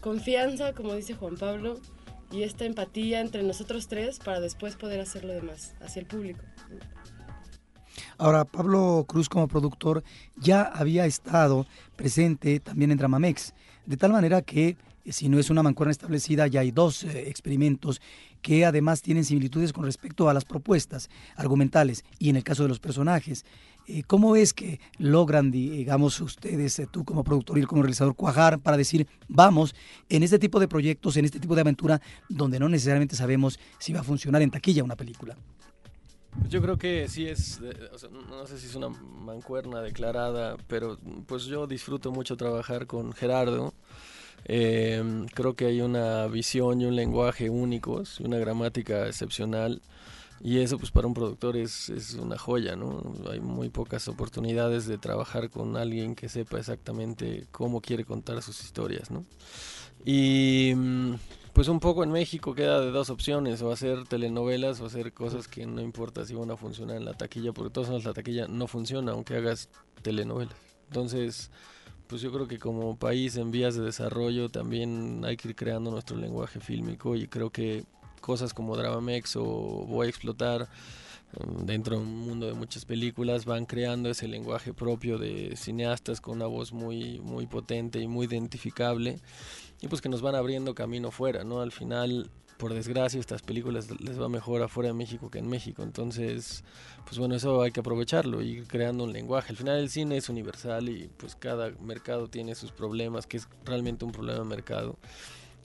confianza, 0.00 0.72
como 0.72 0.94
dice 0.94 1.14
Juan 1.14 1.36
Pablo, 1.36 1.78
y 2.32 2.42
esta 2.42 2.64
empatía 2.64 3.20
entre 3.20 3.42
nosotros 3.42 3.86
tres 3.86 4.18
para 4.18 4.40
después 4.40 4.76
poder 4.76 5.00
hacer 5.00 5.24
lo 5.24 5.34
demás 5.34 5.74
hacia 5.82 6.00
el 6.00 6.06
público. 6.06 6.40
Ahora, 8.16 8.46
Pablo 8.46 9.04
Cruz 9.06 9.28
como 9.28 9.46
productor 9.46 10.02
ya 10.36 10.62
había 10.62 11.04
estado 11.04 11.66
presente 11.96 12.60
también 12.60 12.92
en 12.92 12.98
Dramamex, 12.98 13.52
de 13.84 13.96
tal 13.98 14.12
manera 14.12 14.40
que 14.40 14.78
si 15.06 15.28
no 15.28 15.38
es 15.38 15.50
una 15.50 15.62
mancuerna 15.62 15.92
establecida, 15.92 16.46
ya 16.46 16.60
hay 16.60 16.70
dos 16.70 17.04
eh, 17.04 17.28
experimentos 17.28 18.00
que 18.42 18.64
además 18.64 19.02
tienen 19.02 19.24
similitudes 19.24 19.72
con 19.72 19.84
respecto 19.84 20.28
a 20.28 20.34
las 20.34 20.44
propuestas 20.44 21.10
argumentales 21.36 22.04
y 22.18 22.30
en 22.30 22.36
el 22.36 22.44
caso 22.44 22.62
de 22.62 22.68
los 22.68 22.80
personajes. 22.80 23.44
Eh, 23.86 24.02
¿Cómo 24.06 24.36
es 24.36 24.52
que 24.52 24.80
logran, 24.98 25.50
digamos, 25.50 26.20
ustedes, 26.20 26.78
eh, 26.78 26.88
tú 26.90 27.04
como 27.04 27.24
productor 27.24 27.58
y 27.58 27.64
como 27.64 27.82
realizador, 27.82 28.14
cuajar 28.14 28.58
para 28.58 28.76
decir, 28.76 29.06
vamos, 29.28 29.74
en 30.08 30.22
este 30.22 30.38
tipo 30.38 30.60
de 30.60 30.68
proyectos, 30.68 31.16
en 31.16 31.24
este 31.24 31.40
tipo 31.40 31.54
de 31.54 31.62
aventura, 31.62 32.00
donde 32.28 32.60
no 32.60 32.68
necesariamente 32.68 33.16
sabemos 33.16 33.58
si 33.78 33.92
va 33.92 34.00
a 34.00 34.04
funcionar 34.04 34.42
en 34.42 34.50
taquilla 34.50 34.84
una 34.84 34.96
película? 34.96 35.36
Yo 36.48 36.62
creo 36.62 36.78
que 36.78 37.08
sí 37.08 37.26
es, 37.26 37.60
no 37.60 38.46
sé 38.46 38.58
si 38.58 38.66
es 38.68 38.74
una 38.76 38.88
mancuerna 38.88 39.82
declarada, 39.82 40.56
pero 40.68 40.96
pues 41.26 41.44
yo 41.44 41.66
disfruto 41.66 42.12
mucho 42.12 42.36
trabajar 42.36 42.86
con 42.86 43.12
Gerardo. 43.12 43.74
Eh, 44.44 45.26
creo 45.34 45.54
que 45.54 45.66
hay 45.66 45.80
una 45.80 46.26
visión 46.26 46.80
y 46.80 46.86
un 46.86 46.96
lenguaje 46.96 47.50
únicos, 47.50 48.20
una 48.20 48.38
gramática 48.38 49.06
excepcional. 49.06 49.80
Y 50.42 50.60
eso 50.60 50.78
pues 50.78 50.90
para 50.90 51.06
un 51.06 51.12
productor 51.12 51.56
es, 51.56 51.90
es, 51.90 52.14
una 52.14 52.38
joya, 52.38 52.74
¿no? 52.74 53.14
Hay 53.30 53.40
muy 53.40 53.68
pocas 53.68 54.08
oportunidades 54.08 54.86
de 54.86 54.96
trabajar 54.96 55.50
con 55.50 55.76
alguien 55.76 56.14
que 56.14 56.30
sepa 56.30 56.58
exactamente 56.58 57.46
cómo 57.52 57.82
quiere 57.82 58.04
contar 58.06 58.40
sus 58.42 58.64
historias, 58.64 59.10
¿no? 59.10 59.26
Y 60.04 60.74
pues 61.52 61.68
un 61.68 61.80
poco 61.80 62.04
en 62.04 62.10
México 62.10 62.54
queda 62.54 62.80
de 62.80 62.90
dos 62.90 63.10
opciones, 63.10 63.60
o 63.60 63.72
hacer 63.72 64.04
telenovelas 64.04 64.80
o 64.80 64.86
hacer 64.86 65.12
cosas 65.12 65.48
que 65.48 65.66
no 65.66 65.80
importa 65.80 66.24
si 66.24 66.34
van 66.34 66.50
a 66.50 66.56
funcionar 66.56 66.96
en 66.96 67.04
la 67.04 67.14
taquilla, 67.14 67.52
porque 67.52 67.70
todos 67.70 67.88
modos 67.88 68.04
la 68.04 68.12
taquilla 68.12 68.46
no 68.48 68.66
funciona 68.66 69.12
aunque 69.12 69.36
hagas 69.36 69.68
telenovelas. 70.02 70.54
Entonces, 70.88 71.50
pues 72.10 72.22
yo 72.22 72.32
creo 72.32 72.48
que 72.48 72.58
como 72.58 72.96
país 72.96 73.36
en 73.36 73.52
vías 73.52 73.76
de 73.76 73.82
desarrollo 73.82 74.48
también 74.48 75.22
hay 75.24 75.36
que 75.36 75.48
ir 75.48 75.54
creando 75.54 75.92
nuestro 75.92 76.16
lenguaje 76.16 76.58
fílmico 76.58 77.14
y 77.14 77.28
creo 77.28 77.50
que 77.50 77.84
cosas 78.20 78.52
como 78.52 78.76
Dramamex 78.76 79.36
o 79.36 79.44
Voy 79.86 80.08
a 80.08 80.10
explotar 80.10 80.68
dentro 81.64 81.96
de 81.96 82.02
un 82.02 82.18
mundo 82.18 82.48
de 82.48 82.54
muchas 82.54 82.84
películas 82.84 83.44
van 83.44 83.64
creando 83.64 84.10
ese 84.10 84.26
lenguaje 84.26 84.74
propio 84.74 85.18
de 85.18 85.54
cineastas 85.56 86.20
con 86.20 86.34
una 86.34 86.46
voz 86.46 86.72
muy 86.72 87.20
muy 87.20 87.46
potente 87.46 88.00
y 88.00 88.08
muy 88.08 88.26
identificable 88.26 89.20
y 89.80 89.86
pues 89.86 90.00
que 90.00 90.08
nos 90.08 90.20
van 90.20 90.34
abriendo 90.34 90.74
camino 90.74 91.12
fuera, 91.12 91.44
¿no? 91.44 91.60
Al 91.60 91.70
final, 91.70 92.28
por 92.60 92.74
desgracia, 92.74 93.18
estas 93.18 93.40
películas 93.40 93.88
les 94.00 94.20
va 94.20 94.28
mejor 94.28 94.62
afuera 94.62 94.88
de 94.88 94.94
México 94.94 95.30
que 95.30 95.38
en 95.38 95.48
México, 95.48 95.82
entonces, 95.82 96.62
pues 97.06 97.18
bueno, 97.18 97.34
eso 97.34 97.62
hay 97.62 97.72
que 97.72 97.80
aprovecharlo 97.80 98.42
y 98.42 98.50
ir 98.50 98.68
creando 98.68 99.04
un 99.04 99.14
lenguaje. 99.14 99.50
Al 99.50 99.56
final 99.56 99.78
el 99.78 99.88
cine 99.88 100.18
es 100.18 100.28
universal 100.28 100.90
y 100.90 101.08
pues 101.16 101.34
cada 101.36 101.70
mercado 101.80 102.28
tiene 102.28 102.54
sus 102.54 102.70
problemas, 102.70 103.26
que 103.26 103.38
es 103.38 103.48
realmente 103.64 104.04
un 104.04 104.12
problema 104.12 104.40
de 104.40 104.44
mercado, 104.44 104.98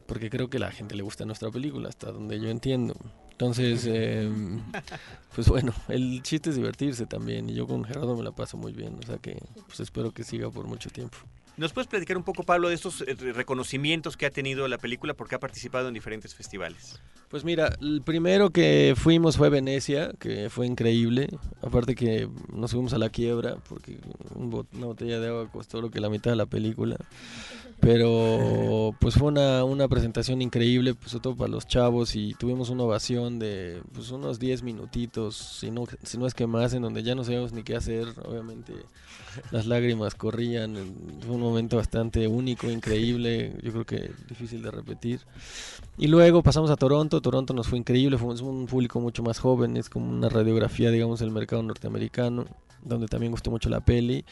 porque 0.08 0.30
creo 0.30 0.50
que 0.50 0.56
a 0.56 0.62
la 0.62 0.72
gente 0.72 0.96
le 0.96 1.04
gusta 1.04 1.26
nuestra 1.26 1.52
película, 1.52 1.90
hasta 1.90 2.14
donde 2.14 2.40
yo 2.40 2.50
entiendo. 2.50 2.96
Entonces, 3.32 3.86
eh, 3.90 4.32
pues 5.36 5.50
bueno, 5.50 5.74
el 5.90 6.24
chiste 6.24 6.50
es 6.52 6.56
divertirse 6.56 7.06
también 7.06 7.50
y 7.50 7.56
yo 7.56 7.68
con 7.68 7.84
Gerardo 7.84 8.16
me 8.16 8.24
la 8.24 8.32
paso 8.32 8.56
muy 8.56 8.72
bien, 8.72 8.98
o 9.04 9.06
sea 9.06 9.18
que 9.18 9.38
pues 9.68 9.82
espero 9.82 10.14
que 10.14 10.24
siga 10.24 10.50
por 10.50 10.66
mucho 10.66 10.90
tiempo. 10.90 11.18
¿Nos 11.58 11.72
puedes 11.72 11.88
platicar 11.88 12.18
un 12.18 12.24
poco, 12.24 12.44
Pablo, 12.44 12.68
de 12.68 12.76
estos 12.76 13.02
eh, 13.02 13.16
reconocimientos 13.34 14.18
que 14.18 14.26
ha 14.26 14.32
tenido 14.32 14.68
la 14.68 14.78
película 14.78 15.14
porque 15.14 15.36
ha 15.36 15.40
participado 15.40 15.88
en 15.88 15.94
diferentes 15.94 16.36
festivales? 16.36 17.00
Pues 17.30 17.44
mira, 17.44 17.76
el 17.82 18.02
primero 18.02 18.50
que 18.50 18.94
fuimos 18.96 19.38
fue 19.38 19.50
Venecia, 19.50 20.12
que 20.20 20.50
fue 20.50 20.68
increíble. 20.68 21.30
Aparte 21.62 21.96
que 21.96 22.30
nos 22.54 22.72
fuimos 22.72 22.94
a 22.94 22.98
la 22.98 23.10
quiebra 23.10 23.58
porque 23.70 23.98
una 24.36 24.86
botella 24.86 25.20
de 25.20 25.30
agua 25.30 25.50
costó 25.52 25.82
lo 25.82 25.90
que 25.90 26.02
la 26.02 26.10
mitad 26.10 26.32
de 26.32 26.38
la 26.38 26.46
película. 26.46 26.98
Pero 27.80 28.94
pues 29.00 29.16
fue 29.16 29.30
una, 29.30 29.64
una 29.64 29.88
presentación 29.88 30.42
increíble, 30.42 30.94
pues 30.94 31.12
sobre 31.12 31.24
todo 31.24 31.36
para 31.36 31.52
los 31.52 31.68
chavos 31.68 32.16
y 32.16 32.34
tuvimos 32.34 32.70
una 32.70 32.84
ovación 32.84 33.40
de 33.40 33.82
pues 33.94 34.12
unos 34.12 34.40
10 34.40 34.64
minutitos, 34.64 35.36
si 35.36 35.72
no, 35.72 35.86
si 36.04 36.18
no 36.18 36.28
es 36.28 36.34
que 36.34 36.48
más, 36.48 36.74
en 36.74 36.82
donde 36.82 37.04
ya 37.04 37.16
no 37.16 37.24
sabíamos 37.24 37.54
ni 37.54 37.64
qué 37.64 37.76
hacer, 37.76 38.08
obviamente 38.26 38.74
las 39.52 39.66
lágrimas 39.66 40.16
corrían, 40.16 40.76
fue 41.26 41.36
un 41.36 41.44
momento 41.46 41.78
bastante 41.78 42.28
único, 42.28 42.70
increíble, 42.70 43.54
yo 43.64 43.72
creo 43.72 43.86
que 43.86 44.12
difícil 44.28 44.62
de 44.62 44.72
repetir. 44.72 45.22
Y 45.98 46.08
luego 46.08 46.44
pasamos 46.44 46.72
a 46.72 46.76
Toronto, 46.76 47.22
Toronto 47.22 47.54
nos 47.54 47.68
fue 47.68 47.78
increíble, 47.78 48.18
fue 48.18 48.34
un 48.42 48.66
público 48.68 49.00
mucho 49.00 49.24
más 49.24 49.40
joven, 49.40 49.78
es 49.78 49.90
como 49.90 50.10
una 50.10 50.30
radiografía, 50.30 50.92
digamos, 50.92 51.20
del 51.20 51.32
mercado 51.32 51.64
norteamericano, 51.64 52.46
donde 52.84 53.08
también 53.08 53.32
gustó 53.32 53.52
mucho 53.52 53.70
la 53.70 53.80
peli. 53.80 54.26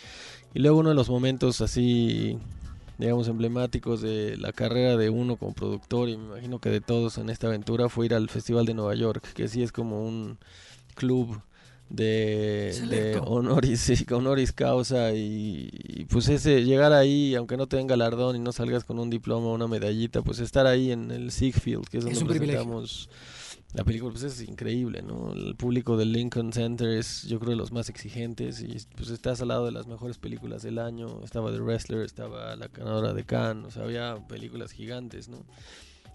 Y 0.54 0.60
luego 0.60 0.80
uno 0.80 0.90
de 0.90 0.96
los 0.96 1.10
momentos 1.10 1.62
así 1.62 2.38
digamos, 2.98 3.28
emblemáticos 3.28 4.02
de 4.02 4.38
la 4.38 4.52
carrera 4.52 4.98
de 4.98 5.10
uno 5.10 5.36
como 5.38 5.54
productor 5.54 6.10
y 6.10 6.18
me 6.18 6.26
imagino 6.26 6.60
que 6.60 6.70
de 6.70 6.82
todos 6.82 7.18
en 7.18 7.30
esta 7.30 7.48
aventura 7.48 7.90
fue 7.90 8.06
ir 8.06 8.14
al 8.14 8.30
Festival 8.30 8.66
de 8.66 8.74
Nueva 8.74 8.96
York, 8.96 9.34
que 9.34 9.48
sí 9.48 9.64
es 9.64 9.72
como 9.72 10.06
un 10.06 10.38
club 10.96 11.42
de, 11.94 12.74
de 12.90 13.22
honoris, 13.24 14.04
honoris 14.12 14.52
causa 14.52 15.14
y, 15.14 16.08
pues 16.10 16.28
ese 16.28 16.64
llegar 16.64 16.92
ahí, 16.92 17.36
aunque 17.36 17.56
no 17.56 17.68
te 17.68 17.78
den 17.78 17.86
galardón 17.86 18.36
y 18.36 18.40
no 18.40 18.52
salgas 18.52 18.84
con 18.84 18.98
un 18.98 19.12
diploma 19.12 19.48
o 19.48 19.54
una 19.54 19.68
medallita, 19.68 20.24
pues 20.24 20.40
estar 20.40 20.66
ahí 20.66 20.92
en 20.92 21.12
el 21.12 21.32
Sigfield, 21.32 21.88
que 21.88 22.00
es 22.00 22.06
donde 22.06 22.26
presentamos 22.26 23.10
la 23.74 23.84
película 23.84 24.12
pues 24.12 24.24
es 24.24 24.48
increíble, 24.48 25.02
¿no? 25.02 25.34
El 25.34 25.56
público 25.56 25.98
del 25.98 26.12
Lincoln 26.12 26.54
Center 26.54 26.90
es 26.90 27.24
yo 27.24 27.40
creo 27.40 27.52
de 27.52 27.56
los 27.56 27.72
más 27.72 27.90
exigentes 27.90 28.62
y 28.62 28.78
pues 28.96 29.10
estás 29.10 29.42
al 29.42 29.48
lado 29.48 29.66
de 29.66 29.72
las 29.72 29.88
mejores 29.88 30.20
películas 30.20 30.62
del 30.62 30.78
año, 30.78 31.22
estaba 31.24 31.52
The 31.52 31.60
Wrestler, 31.60 32.02
estaba 32.02 32.56
La 32.56 32.68
ganadora 32.68 33.14
de 33.14 33.24
Cannes, 33.24 33.66
o 33.66 33.72
sea, 33.72 33.84
había 33.84 34.28
películas 34.28 34.72
gigantes, 34.72 35.28
¿no? 35.28 35.44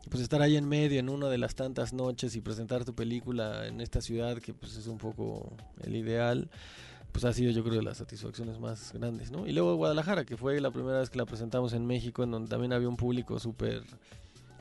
Pues 0.08 0.22
estar 0.22 0.42
ahí 0.42 0.56
en 0.56 0.68
medio 0.68 0.98
en 0.98 1.08
una 1.08 1.28
de 1.28 1.38
las 1.38 1.54
tantas 1.54 1.92
noches 1.92 2.36
y 2.36 2.40
presentar 2.40 2.84
tu 2.84 2.94
película 2.94 3.66
en 3.66 3.80
esta 3.80 4.00
ciudad 4.00 4.38
que 4.38 4.54
pues 4.54 4.76
es 4.76 4.86
un 4.86 4.98
poco 4.98 5.52
el 5.82 5.96
ideal 5.96 6.48
pues 7.12 7.24
ha 7.24 7.32
sido 7.32 7.50
yo 7.50 7.62
creo 7.64 7.76
de 7.76 7.82
las 7.82 7.98
satisfacciones 7.98 8.58
más 8.60 8.92
grandes, 8.92 9.30
¿no? 9.30 9.46
Y 9.46 9.52
luego 9.52 9.74
Guadalajara, 9.76 10.24
que 10.24 10.36
fue 10.36 10.60
la 10.60 10.70
primera 10.70 10.98
vez 10.98 11.10
que 11.10 11.18
la 11.18 11.26
presentamos 11.26 11.72
en 11.72 11.86
México, 11.86 12.22
en 12.22 12.30
donde 12.30 12.50
también 12.50 12.72
había 12.72 12.88
un 12.88 12.96
público 12.96 13.38
súper 13.38 13.82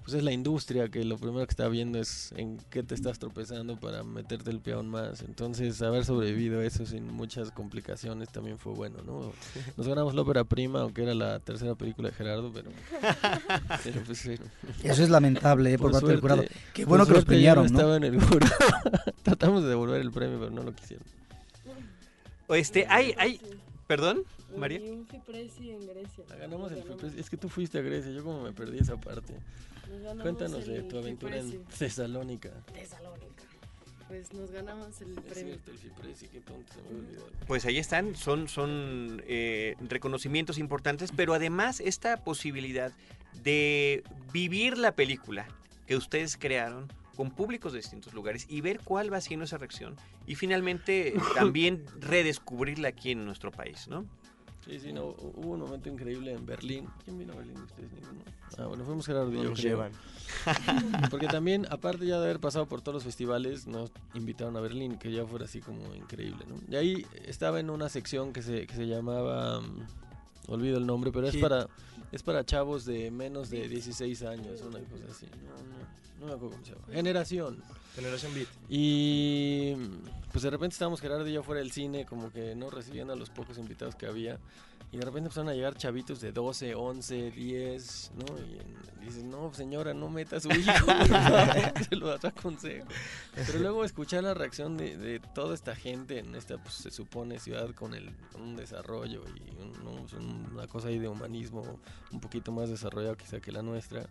pues 0.08 0.20
es 0.20 0.24
la 0.24 0.32
industria 0.32 0.88
que 0.88 1.04
lo 1.04 1.18
primero 1.18 1.46
que 1.46 1.52
está 1.52 1.68
viendo 1.68 2.00
es 2.00 2.32
en 2.38 2.60
qué 2.70 2.82
te 2.82 2.96
estás 2.96 3.20
tropezando 3.20 3.78
para 3.78 4.06
meterte 4.06 4.50
el 4.52 4.62
peón 4.62 4.88
más. 4.88 5.22
Entonces, 5.22 5.82
haber 5.82 6.06
sobrevivido 6.06 6.62
a 6.62 6.66
eso 6.66 6.86
sin 6.86 7.12
muchas 7.12 7.52
complicaciones 7.52 8.30
también 8.30 8.58
fue 8.58 8.72
bueno, 8.72 9.00
¿no? 9.06 9.34
Nos 9.76 9.86
ganamos 9.86 10.16
la 10.16 10.22
ópera 10.22 10.46
prima, 10.46 10.80
aunque 10.80 11.04
era 11.04 11.14
la 11.14 11.42
tercera 11.42 11.76
película 11.76 12.08
de 12.08 12.16
Gerardo, 12.16 12.54
pero... 12.54 12.72
Pues, 14.06 14.30
eso 14.84 15.04
es 15.04 15.10
lamentable, 15.10 15.74
¿eh? 15.74 15.78
por, 15.78 15.92
parte 15.92 16.08
del 16.08 16.22
jurado. 16.22 16.44
Qué 16.74 16.86
bueno 16.86 17.06
que 17.06 17.12
los 17.12 17.26
premiaron, 17.26 17.66
¿no? 17.66 17.78
Estaba 17.78 17.98
en 17.98 18.06
el 18.06 18.18
Tratamos 19.24 19.64
de 19.64 19.70
devolver 19.70 20.00
el 20.00 20.12
premio, 20.12 20.40
pero 20.40 20.52
no 20.52 20.64
lo 20.64 20.74
quisieron. 20.74 21.06
Este, 22.48 22.86
hay, 22.88 23.14
hay... 23.18 23.42
¿Perdón? 23.88 24.24
María. 24.56 24.80
Un 24.80 25.06
Fipresi 25.06 25.72
en 25.72 25.86
Grecia. 25.86 26.24
La 26.30 26.38
ganamos 26.38 26.72
el 26.72 26.84
Fipresi. 26.84 27.20
Es 27.20 27.30
que 27.30 27.36
tú 27.36 27.50
fuiste 27.50 27.78
a 27.78 27.82
Grecia, 27.82 28.12
yo 28.12 28.24
como 28.24 28.44
me 28.44 28.54
perdí 28.54 28.80
esa 28.80 28.96
parte. 28.96 29.34
Cuéntanos 30.22 30.66
de 30.66 30.84
tu 30.84 30.98
aventura 30.98 31.38
en 31.38 31.64
Tesalónica. 31.66 32.52
Tesalónica. 32.74 33.44
Pues 34.08 34.34
nos 34.34 34.52
ganamos 34.52 35.02
el 35.02 35.16
premio. 35.16 35.58
Pues 37.46 37.66
ahí 37.66 37.78
están, 37.78 38.16
son, 38.16 38.48
son 38.48 39.22
eh, 39.28 39.76
reconocimientos 39.82 40.58
importantes, 40.58 41.12
pero 41.14 41.34
además 41.34 41.82
esta 41.82 42.24
posibilidad 42.24 42.92
de 43.44 44.04
vivir 44.32 44.78
la 44.78 44.94
película 44.94 45.46
que 45.86 45.98
ustedes 45.98 46.38
crearon 46.38 46.88
con 47.18 47.32
públicos 47.32 47.74
de 47.74 47.80
distintos 47.80 48.14
lugares 48.14 48.46
y 48.48 48.62
ver 48.62 48.80
cuál 48.80 49.12
va 49.12 49.20
siendo 49.20 49.46
esa 49.46 49.58
reacción 49.58 49.96
y 50.26 50.36
finalmente 50.36 51.14
también 51.36 51.84
redescubrirla 52.00 52.90
aquí 52.90 53.12
en 53.12 53.26
nuestro 53.26 53.52
país, 53.52 53.88
¿no? 53.88 54.06
Sí, 54.68 54.80
sí, 54.80 54.94
no, 54.94 55.06
hubo 55.06 55.52
un 55.52 55.62
momento 55.62 55.90
increíble 55.90 56.34
en 56.34 56.46
Berlín. 56.46 56.88
¿Quién 57.06 57.18
vino 57.18 57.34
a 57.34 57.38
Berlín? 57.38 57.58
¿Ustedes 57.58 57.92
ninguno? 57.94 58.22
Ah, 58.58 58.66
bueno, 58.66 58.84
fuimos 58.84 59.06
Gerardo 59.06 59.32
y 59.32 59.42
yo. 59.42 59.54
llevan. 59.54 59.92
Porque 61.10 61.28
también, 61.28 61.66
aparte 61.70 62.06
ya 62.06 62.18
de 62.20 62.26
haber 62.26 62.40
pasado 62.40 62.66
por 62.66 62.82
todos 62.82 62.96
los 62.96 63.04
festivales, 63.04 63.66
nos 63.66 63.92
invitaron 64.14 64.58
a 64.58 64.60
Berlín, 64.60 64.98
que 64.98 65.12
ya 65.12 65.26
fuera 65.26 65.46
así 65.46 65.62
como 65.62 65.96
increíble, 65.96 66.46
¿no? 66.48 66.56
Y 66.70 66.76
ahí 66.76 67.06
estaba 67.26 67.60
en 67.60 67.70
una 67.70 67.88
sección 67.88 68.34
que 68.34 68.42
se, 68.42 68.68
que 68.68 68.76
se 68.76 68.88
llamaba... 68.88 69.62
Mm, 69.62 69.86
olvido 70.48 70.78
el 70.78 70.86
nombre, 70.86 71.12
pero 71.12 71.28
es 71.28 71.38
para 71.38 71.68
es 72.12 72.24
para 72.24 72.46
chavos 72.46 72.86
de 72.86 73.12
menos 73.12 73.50
de 73.50 73.68
16 73.68 74.24
años, 74.24 74.62
una 74.62 74.80
cosa 74.80 75.04
así. 75.12 75.28
No, 76.20 76.26
me 76.26 76.34
acuerdo 76.34 76.56
cómo 76.56 76.66
se 76.66 76.72
llama. 76.72 76.86
Generación. 76.92 77.64
Generación 77.96 78.34
Beat. 78.34 78.48
Y 78.70 79.76
pues 80.32 80.44
de 80.44 80.50
repente 80.50 80.74
estábamos 80.74 81.02
Gerardo 81.02 81.28
y 81.28 81.34
yo 81.34 81.44
fuera 81.44 81.60
del 81.60 81.72
cine, 81.72 82.06
como 82.06 82.32
que 82.32 82.56
no 82.56 82.70
recibiendo 82.70 83.14
a 83.14 83.16
los 83.16 83.30
pocos 83.30 83.58
invitados 83.58 83.96
que 83.96 84.08
había. 84.08 84.40
Y 84.92 84.98
de 84.98 85.04
repente 85.04 85.28
empezaron 85.28 85.50
a 85.50 85.54
llegar 85.54 85.76
chavitos 85.76 86.22
de 86.22 86.32
12, 86.32 86.76
11, 86.76 87.32
10, 87.32 88.12
¿no? 88.16 88.26
Y 88.40 89.06
dices, 89.06 89.24
no, 89.24 89.54
señora, 89.54 89.94
no 89.94 90.10
meta 90.10 90.38
a 90.38 90.40
su 90.40 90.50
hijo, 90.50 90.86
se 91.90 91.96
lo 91.96 92.12
aconsejo. 92.14 92.88
Pero 93.36 93.60
luego 93.60 93.84
escuchar 93.84 94.24
la 94.24 94.34
reacción 94.34 94.78
de, 94.78 95.22
toda 95.34 95.56
esta 95.56 95.76
gente 95.76 96.20
en 96.20 96.36
esta, 96.36 96.58
pues 96.58 96.76
se 96.76 96.92
supone, 96.92 97.40
ciudad 97.40 97.74
con, 97.74 97.94
el, 97.94 98.12
un 98.36 98.56
desarrollo 98.56 99.24
y 99.36 99.58
una 100.56 100.68
cosa 100.68 100.88
ahí 100.88 101.00
de 101.00 101.08
humanismo 101.08 101.80
un 102.12 102.20
poquito 102.20 102.52
más 102.52 102.70
desarrollado 102.70 103.18
quizá 103.18 103.40
que 103.40 103.52
la 103.52 103.62
nuestra, 103.62 104.08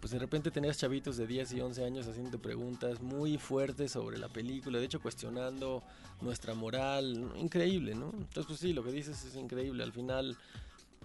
pues 0.00 0.12
de 0.12 0.18
repente 0.18 0.50
tenías 0.50 0.78
chavitos 0.78 1.16
de 1.16 1.26
10 1.26 1.52
y 1.52 1.60
11 1.60 1.84
años 1.84 2.06
haciendo 2.06 2.38
preguntas 2.38 3.00
muy 3.00 3.38
fuertes 3.38 3.92
sobre 3.92 4.18
la 4.18 4.28
película, 4.28 4.78
de 4.78 4.84
hecho 4.84 5.00
cuestionando 5.00 5.82
nuestra 6.20 6.54
moral, 6.54 7.32
increíble, 7.36 7.94
¿no? 7.94 8.10
Entonces, 8.10 8.46
pues 8.46 8.60
sí, 8.60 8.72
lo 8.72 8.82
que 8.82 8.90
dices 8.90 9.24
es 9.24 9.36
increíble, 9.36 9.84
al 9.84 9.92
final 9.92 10.17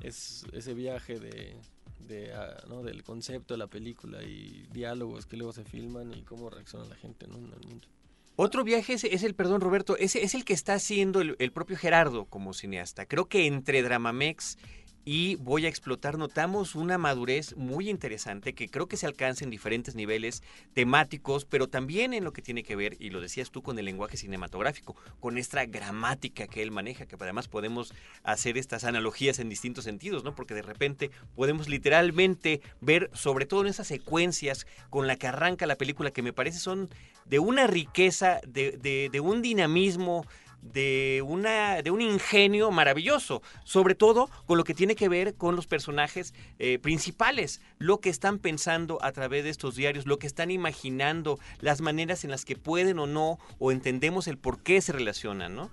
es 0.01 0.45
ese 0.53 0.73
viaje 0.73 1.19
de, 1.19 2.33
ah, 2.33 2.63
¿no? 2.67 2.83
del 2.83 3.03
concepto 3.03 3.53
de 3.53 3.57
la 3.57 3.67
película 3.67 4.23
y 4.23 4.67
diálogos 4.71 5.25
que 5.25 5.37
luego 5.37 5.53
se 5.53 5.63
filman 5.63 6.13
y 6.13 6.23
cómo 6.23 6.49
reacciona 6.49 6.85
la 6.85 6.95
gente 6.95 7.25
en 7.25 7.33
el 7.33 7.67
mundo. 7.67 7.87
Otro 8.35 8.63
viaje 8.63 8.93
es, 8.93 9.03
el, 9.03 9.35
perdón 9.35 9.61
Roberto, 9.61 9.95
ese 9.97 10.23
es 10.23 10.33
el 10.33 10.43
que 10.43 10.53
está 10.53 10.73
haciendo 10.73 11.21
el, 11.21 11.35
el 11.37 11.51
propio 11.51 11.77
Gerardo 11.77 12.25
como 12.25 12.53
cineasta. 12.53 13.05
Creo 13.05 13.27
que 13.27 13.45
entre 13.45 13.83
Dramamex 13.83 14.57
y 15.05 15.35
voy 15.35 15.65
a 15.65 15.69
explotar, 15.69 16.17
notamos 16.17 16.75
una 16.75 16.97
madurez 16.97 17.55
muy 17.57 17.89
interesante 17.89 18.53
que 18.53 18.69
creo 18.69 18.87
que 18.87 18.97
se 18.97 19.05
alcanza 19.05 19.43
en 19.43 19.49
diferentes 19.49 19.95
niveles 19.95 20.43
temáticos, 20.73 21.45
pero 21.45 21.67
también 21.67 22.13
en 22.13 22.23
lo 22.23 22.31
que 22.31 22.41
tiene 22.41 22.63
que 22.63 22.75
ver, 22.75 22.95
y 22.99 23.09
lo 23.09 23.19
decías 23.19 23.51
tú, 23.51 23.61
con 23.61 23.77
el 23.77 23.85
lenguaje 23.85 24.17
cinematográfico, 24.17 24.95
con 25.19 25.37
esta 25.37 25.65
gramática 25.65 26.47
que 26.47 26.61
él 26.61 26.71
maneja, 26.71 27.05
que 27.05 27.17
además 27.19 27.47
podemos 27.47 27.93
hacer 28.23 28.57
estas 28.57 28.83
analogías 28.83 29.39
en 29.39 29.49
distintos 29.49 29.83
sentidos, 29.83 30.23
¿no? 30.23 30.35
Porque 30.35 30.53
de 30.53 30.61
repente 30.61 31.11
podemos 31.35 31.67
literalmente 31.67 32.61
ver, 32.81 33.09
sobre 33.13 33.45
todo 33.45 33.61
en 33.61 33.67
esas 33.67 33.87
secuencias 33.87 34.67
con 34.89 35.07
la 35.07 35.17
que 35.17 35.27
arranca 35.27 35.65
la 35.65 35.77
película, 35.77 36.11
que 36.11 36.21
me 36.21 36.33
parece 36.33 36.59
son 36.59 36.89
de 37.25 37.39
una 37.39 37.67
riqueza, 37.67 38.39
de, 38.47 38.71
de, 38.71 39.09
de 39.11 39.19
un 39.19 39.41
dinamismo, 39.41 40.25
de, 40.63 41.23
una, 41.25 41.81
de 41.81 41.91
un 41.91 42.01
ingenio 42.01 42.71
maravilloso, 42.71 43.41
sobre 43.63 43.95
todo 43.95 44.29
con 44.45 44.57
lo 44.57 44.63
que 44.63 44.73
tiene 44.73 44.95
que 44.95 45.09
ver 45.09 45.35
con 45.35 45.55
los 45.55 45.67
personajes 45.67 46.33
eh, 46.59 46.79
principales, 46.79 47.61
lo 47.77 47.99
que 47.99 48.09
están 48.09 48.39
pensando 48.39 48.97
a 49.03 49.11
través 49.11 49.43
de 49.43 49.49
estos 49.49 49.75
diarios, 49.75 50.05
lo 50.05 50.19
que 50.19 50.27
están 50.27 50.51
imaginando, 50.51 51.39
las 51.59 51.81
maneras 51.81 52.23
en 52.23 52.31
las 52.31 52.45
que 52.45 52.55
pueden 52.55 52.99
o 52.99 53.07
no, 53.07 53.39
o 53.59 53.71
entendemos 53.71 54.27
el 54.27 54.37
por 54.37 54.63
qué 54.63 54.81
se 54.81 54.93
relacionan, 54.93 55.55
¿no? 55.55 55.71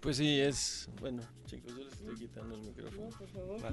Pues 0.00 0.16
sí, 0.16 0.40
es, 0.40 0.90
bueno, 1.00 1.22
chicos, 1.46 1.76
yo 1.76 1.84
les 1.84 1.92
estoy 1.92 2.16
quitando 2.16 2.56
el 2.56 2.62
micrófono. 2.62 3.08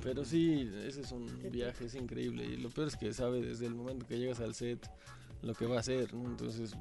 Pero 0.04 0.24
sí, 0.24 0.69
ese 0.86 1.02
es 1.02 1.12
un 1.12 1.28
viaje, 1.52 1.86
es 1.86 1.95
increíble. 1.95 2.45
Y 2.45 2.58
lo 2.58 2.69
peor 2.69 2.88
es 2.88 2.95
que 2.95 3.12
sabe 3.13 3.41
desde 3.41 3.65
el 3.65 3.74
momento 3.74 4.06
que 4.06 4.19
llegas 4.19 4.39
al 4.39 4.54
set 4.54 4.88
lo 5.41 5.54
que 5.54 5.65
va 5.65 5.78
a 5.78 5.80
hacer, 5.80 6.10
Entonces, 6.13 6.75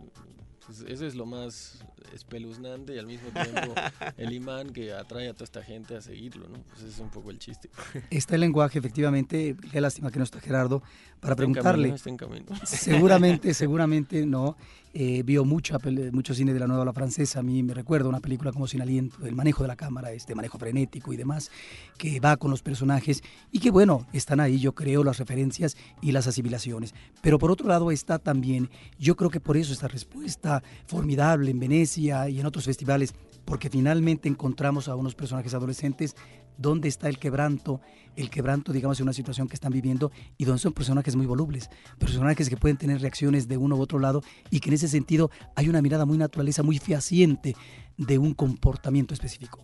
pues, 0.68 0.84
eso 0.86 1.06
es 1.06 1.14
lo 1.14 1.24
más 1.24 1.78
espeluznante 2.14 2.94
y 2.94 2.98
al 2.98 3.06
mismo 3.06 3.30
tiempo 3.30 3.74
el 4.18 4.32
imán 4.32 4.70
que 4.70 4.92
atrae 4.92 5.28
a 5.28 5.32
toda 5.32 5.44
esta 5.44 5.62
gente 5.62 5.96
a 5.96 6.02
seguirlo, 6.02 6.46
¿no? 6.48 6.58
Pues 6.68 6.80
ese 6.80 6.88
es 6.90 6.98
un 6.98 7.10
poco 7.10 7.30
el 7.30 7.38
chiste. 7.38 7.70
Está 8.10 8.34
el 8.34 8.42
lenguaje, 8.42 8.78
efectivamente, 8.78 9.56
qué 9.72 9.80
lástima 9.80 10.10
que 10.10 10.18
no 10.18 10.24
está 10.24 10.40
Gerardo, 10.40 10.82
para 11.20 11.36
preguntarle. 11.36 11.88
está 11.88 12.10
en 12.10 12.18
camino. 12.18 12.46
Seguramente, 12.64 13.54
seguramente 13.54 14.26
no. 14.26 14.56
Eh, 15.00 15.22
vio 15.22 15.44
mucho, 15.44 15.78
mucho 16.10 16.34
cine 16.34 16.52
de 16.52 16.58
la 16.58 16.66
nueva 16.66 16.84
la 16.84 16.92
francesa, 16.92 17.38
a 17.38 17.42
mí 17.44 17.62
me 17.62 17.72
recuerda 17.72 18.08
una 18.08 18.18
película 18.18 18.50
como 18.50 18.66
Sin 18.66 18.82
Aliento, 18.82 19.24
el 19.24 19.36
manejo 19.36 19.62
de 19.62 19.68
la 19.68 19.76
cámara, 19.76 20.10
este 20.10 20.34
manejo 20.34 20.58
frenético 20.58 21.12
y 21.12 21.16
demás 21.16 21.52
que 21.96 22.18
va 22.18 22.36
con 22.36 22.50
los 22.50 22.62
personajes 22.62 23.22
y 23.52 23.60
que 23.60 23.70
bueno, 23.70 24.08
están 24.12 24.40
ahí 24.40 24.58
yo 24.58 24.74
creo 24.74 25.04
las 25.04 25.18
referencias 25.18 25.76
y 26.02 26.10
las 26.10 26.26
asimilaciones. 26.26 26.94
Pero 27.22 27.38
por 27.38 27.52
otro 27.52 27.68
lado 27.68 27.92
está 27.92 28.18
también, 28.18 28.70
yo 28.98 29.14
creo 29.14 29.30
que 29.30 29.38
por 29.38 29.56
eso 29.56 29.72
esta 29.72 29.86
respuesta 29.86 30.64
formidable 30.86 31.52
en 31.52 31.60
Venecia 31.60 32.28
y 32.28 32.40
en 32.40 32.46
otros 32.46 32.64
festivales, 32.64 33.14
porque 33.48 33.70
finalmente 33.70 34.28
encontramos 34.28 34.88
a 34.88 34.94
unos 34.94 35.14
personajes 35.14 35.54
adolescentes 35.54 36.14
donde 36.58 36.86
está 36.86 37.08
el 37.08 37.18
quebranto, 37.18 37.80
el 38.14 38.28
quebranto, 38.28 38.74
digamos, 38.74 38.98
de 38.98 39.04
una 39.04 39.14
situación 39.14 39.48
que 39.48 39.54
están 39.54 39.72
viviendo 39.72 40.12
y 40.36 40.44
donde 40.44 40.60
son 40.60 40.74
personajes 40.74 41.16
muy 41.16 41.24
volubles, 41.24 41.70
personajes 41.98 42.50
que 42.50 42.58
pueden 42.58 42.76
tener 42.76 43.00
reacciones 43.00 43.48
de 43.48 43.56
uno 43.56 43.76
u 43.76 43.80
otro 43.80 44.00
lado 44.00 44.22
y 44.50 44.60
que 44.60 44.68
en 44.68 44.74
ese 44.74 44.86
sentido 44.86 45.30
hay 45.56 45.70
una 45.70 45.80
mirada 45.80 46.04
muy 46.04 46.18
naturaleza, 46.18 46.62
muy 46.62 46.78
fehaciente 46.78 47.56
de 47.96 48.18
un 48.18 48.34
comportamiento 48.34 49.14
específico. 49.14 49.60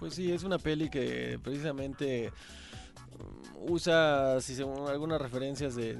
Pues 0.00 0.14
sí, 0.14 0.32
es 0.32 0.42
una 0.42 0.58
peli 0.58 0.90
que 0.90 1.38
precisamente 1.40 2.32
mm, 2.32 3.70
usa 3.70 4.40
si 4.40 4.60
algunas 4.60 5.20
referencias 5.20 5.76
de, 5.76 5.94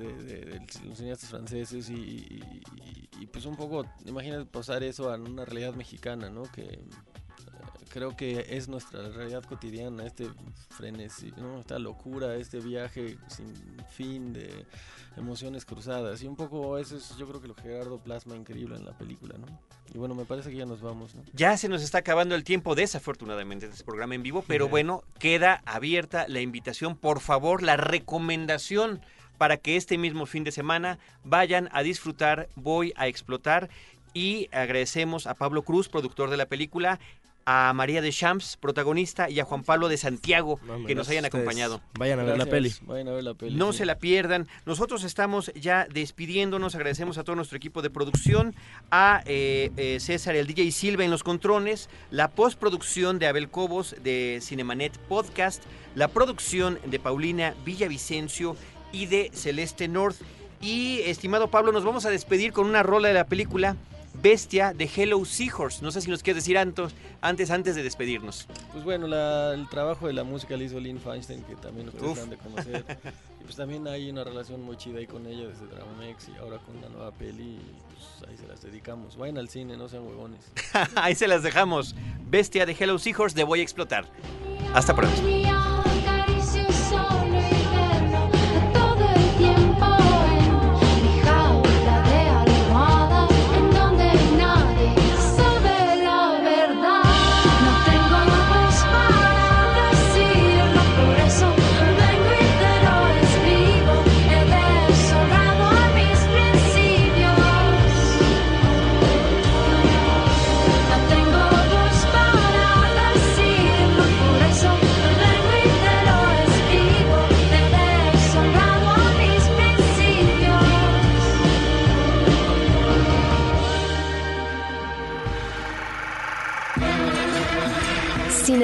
los 0.88 0.98
cineastas 0.98 1.30
franceses 1.30 1.88
y, 1.88 2.42
pues 3.32 3.46
un 3.46 3.54
poco, 3.54 3.86
imagínate 4.06 4.44
posar 4.46 4.82
eso 4.82 5.14
en 5.14 5.22
una 5.22 5.44
realidad 5.44 5.74
mexicana, 5.74 6.28
¿no? 6.28 6.42
Que 6.50 6.80
creo 7.92 8.16
que 8.16 8.46
es 8.48 8.68
nuestra 8.68 9.08
realidad 9.10 9.44
cotidiana, 9.44 10.06
este 10.06 10.26
frenesí, 10.70 11.32
esta 11.60 11.78
locura, 11.78 12.34
este 12.36 12.58
viaje 12.58 13.18
sin 13.28 13.54
fin 13.90 14.32
de 14.32 14.64
emociones 15.16 15.66
cruzadas. 15.66 16.22
Y 16.22 16.26
un 16.26 16.34
poco 16.34 16.78
eso 16.78 16.96
es, 16.96 17.14
yo 17.18 17.28
creo 17.28 17.42
que 17.42 17.48
lo 17.48 17.54
que 17.54 17.62
Gerardo 17.62 17.98
plasma 17.98 18.34
increíble 18.34 18.76
en 18.76 18.86
la 18.86 18.96
película, 18.96 19.36
¿no? 19.36 19.46
Y 19.92 19.98
bueno, 19.98 20.14
me 20.14 20.24
parece 20.24 20.50
que 20.50 20.56
ya 20.56 20.64
nos 20.64 20.80
vamos, 20.80 21.14
¿no? 21.14 21.22
Ya 21.34 21.56
se 21.58 21.68
nos 21.68 21.82
está 21.82 21.98
acabando 21.98 22.34
el 22.34 22.44
tiempo, 22.44 22.74
desafortunadamente, 22.74 23.66
de 23.66 23.72
este 23.72 23.84
programa 23.84 24.14
en 24.14 24.22
vivo, 24.22 24.42
pero 24.48 24.68
bueno, 24.68 25.04
queda 25.18 25.62
abierta 25.66 26.26
la 26.28 26.40
invitación, 26.40 26.96
por 26.96 27.20
favor, 27.20 27.62
la 27.62 27.76
recomendación 27.76 29.02
para 29.36 29.58
que 29.58 29.76
este 29.76 29.98
mismo 29.98 30.24
fin 30.24 30.44
de 30.44 30.52
semana 30.52 30.98
vayan 31.24 31.68
a 31.72 31.82
disfrutar 31.82 32.48
Voy 32.54 32.94
a 32.96 33.06
explotar 33.08 33.68
y 34.14 34.48
agradecemos 34.52 35.26
a 35.26 35.34
Pablo 35.34 35.62
Cruz, 35.62 35.88
productor 35.88 36.30
de 36.30 36.36
la 36.36 36.46
película, 36.46 37.00
a 37.44 37.72
María 37.74 38.00
de 38.00 38.10
Champs, 38.12 38.56
protagonista, 38.56 39.28
y 39.28 39.40
a 39.40 39.44
Juan 39.44 39.62
Pablo 39.62 39.88
de 39.88 39.96
Santiago, 39.96 40.60
que 40.86 40.94
nos 40.94 41.08
hayan 41.08 41.24
acompañado. 41.24 41.80
Vayan 41.98 42.20
a 42.20 42.24
ver 42.24 42.38
la 42.38 42.46
peli. 42.46 42.72
No 43.50 43.72
se 43.72 43.86
la 43.86 43.98
pierdan. 43.98 44.48
Nosotros 44.66 45.04
estamos 45.04 45.52
ya 45.54 45.86
despidiéndonos. 45.92 46.74
Agradecemos 46.74 47.18
a 47.18 47.24
todo 47.24 47.36
nuestro 47.36 47.56
equipo 47.56 47.82
de 47.82 47.90
producción, 47.90 48.54
a 48.90 49.22
eh, 49.26 49.70
eh, 49.76 49.98
César, 50.00 50.34
el 50.36 50.46
DJ 50.46 50.70
Silva 50.72 51.04
en 51.04 51.10
los 51.10 51.22
controles, 51.22 51.88
la 52.10 52.28
postproducción 52.28 53.18
de 53.18 53.26
Abel 53.26 53.48
Cobos 53.48 53.96
de 54.02 54.38
Cinemanet 54.42 54.96
Podcast, 54.98 55.62
la 55.94 56.08
producción 56.08 56.78
de 56.86 56.98
Paulina 56.98 57.54
Villavicencio 57.64 58.56
y 58.92 59.06
de 59.06 59.30
Celeste 59.32 59.88
North. 59.88 60.16
Y, 60.60 61.00
estimado 61.06 61.48
Pablo, 61.48 61.72
nos 61.72 61.84
vamos 61.84 62.06
a 62.06 62.10
despedir 62.10 62.52
con 62.52 62.66
una 62.66 62.84
rola 62.84 63.08
de 63.08 63.14
la 63.14 63.26
película 63.26 63.76
Bestia 64.14 64.72
de 64.72 64.90
Hello 64.94 65.24
Seahorse. 65.24 65.82
No 65.82 65.90
sé 65.90 66.00
si 66.00 66.10
nos 66.10 66.22
quieres 66.22 66.44
decir 66.44 66.58
antes, 66.58 66.92
antes, 67.20 67.50
antes 67.50 67.74
de 67.74 67.82
despedirnos. 67.82 68.46
Pues 68.72 68.84
bueno, 68.84 69.06
el 69.52 69.68
trabajo 69.68 70.06
de 70.06 70.12
la 70.12 70.24
música 70.24 70.56
lo 70.56 70.62
hizo 70.62 70.78
Lynn 70.78 71.00
Feinstein, 71.00 71.42
que 71.44 71.56
también 71.56 71.88
ustedes 71.88 72.18
han 72.18 72.30
de 72.30 72.36
conocer. 72.36 72.84
y 73.40 73.44
pues 73.44 73.56
también 73.56 73.86
hay 73.88 74.10
una 74.10 74.24
relación 74.24 74.62
muy 74.62 74.76
chida 74.76 74.98
ahí 74.98 75.06
con 75.06 75.26
ella 75.26 75.46
desde 75.46 75.66
Dramamex 75.66 76.28
y 76.28 76.36
ahora 76.38 76.58
con 76.58 76.80
la 76.80 76.88
nueva 76.88 77.10
peli. 77.12 77.58
Pues 77.88 78.30
ahí 78.30 78.36
se 78.36 78.46
las 78.46 78.62
dedicamos. 78.62 79.16
Vayan 79.16 79.38
al 79.38 79.48
cine, 79.48 79.76
no 79.76 79.88
sean 79.88 80.06
huevones. 80.06 80.40
ahí 80.94 81.14
se 81.14 81.28
las 81.28 81.42
dejamos. 81.42 81.94
Bestia 82.28 82.66
de 82.66 82.76
Hello 82.78 82.98
Seahorse 82.98 83.36
de 83.36 83.44
Voy 83.44 83.60
a 83.60 83.62
Explotar. 83.62 84.06
Hasta 84.74 84.94
pronto. 84.94 85.20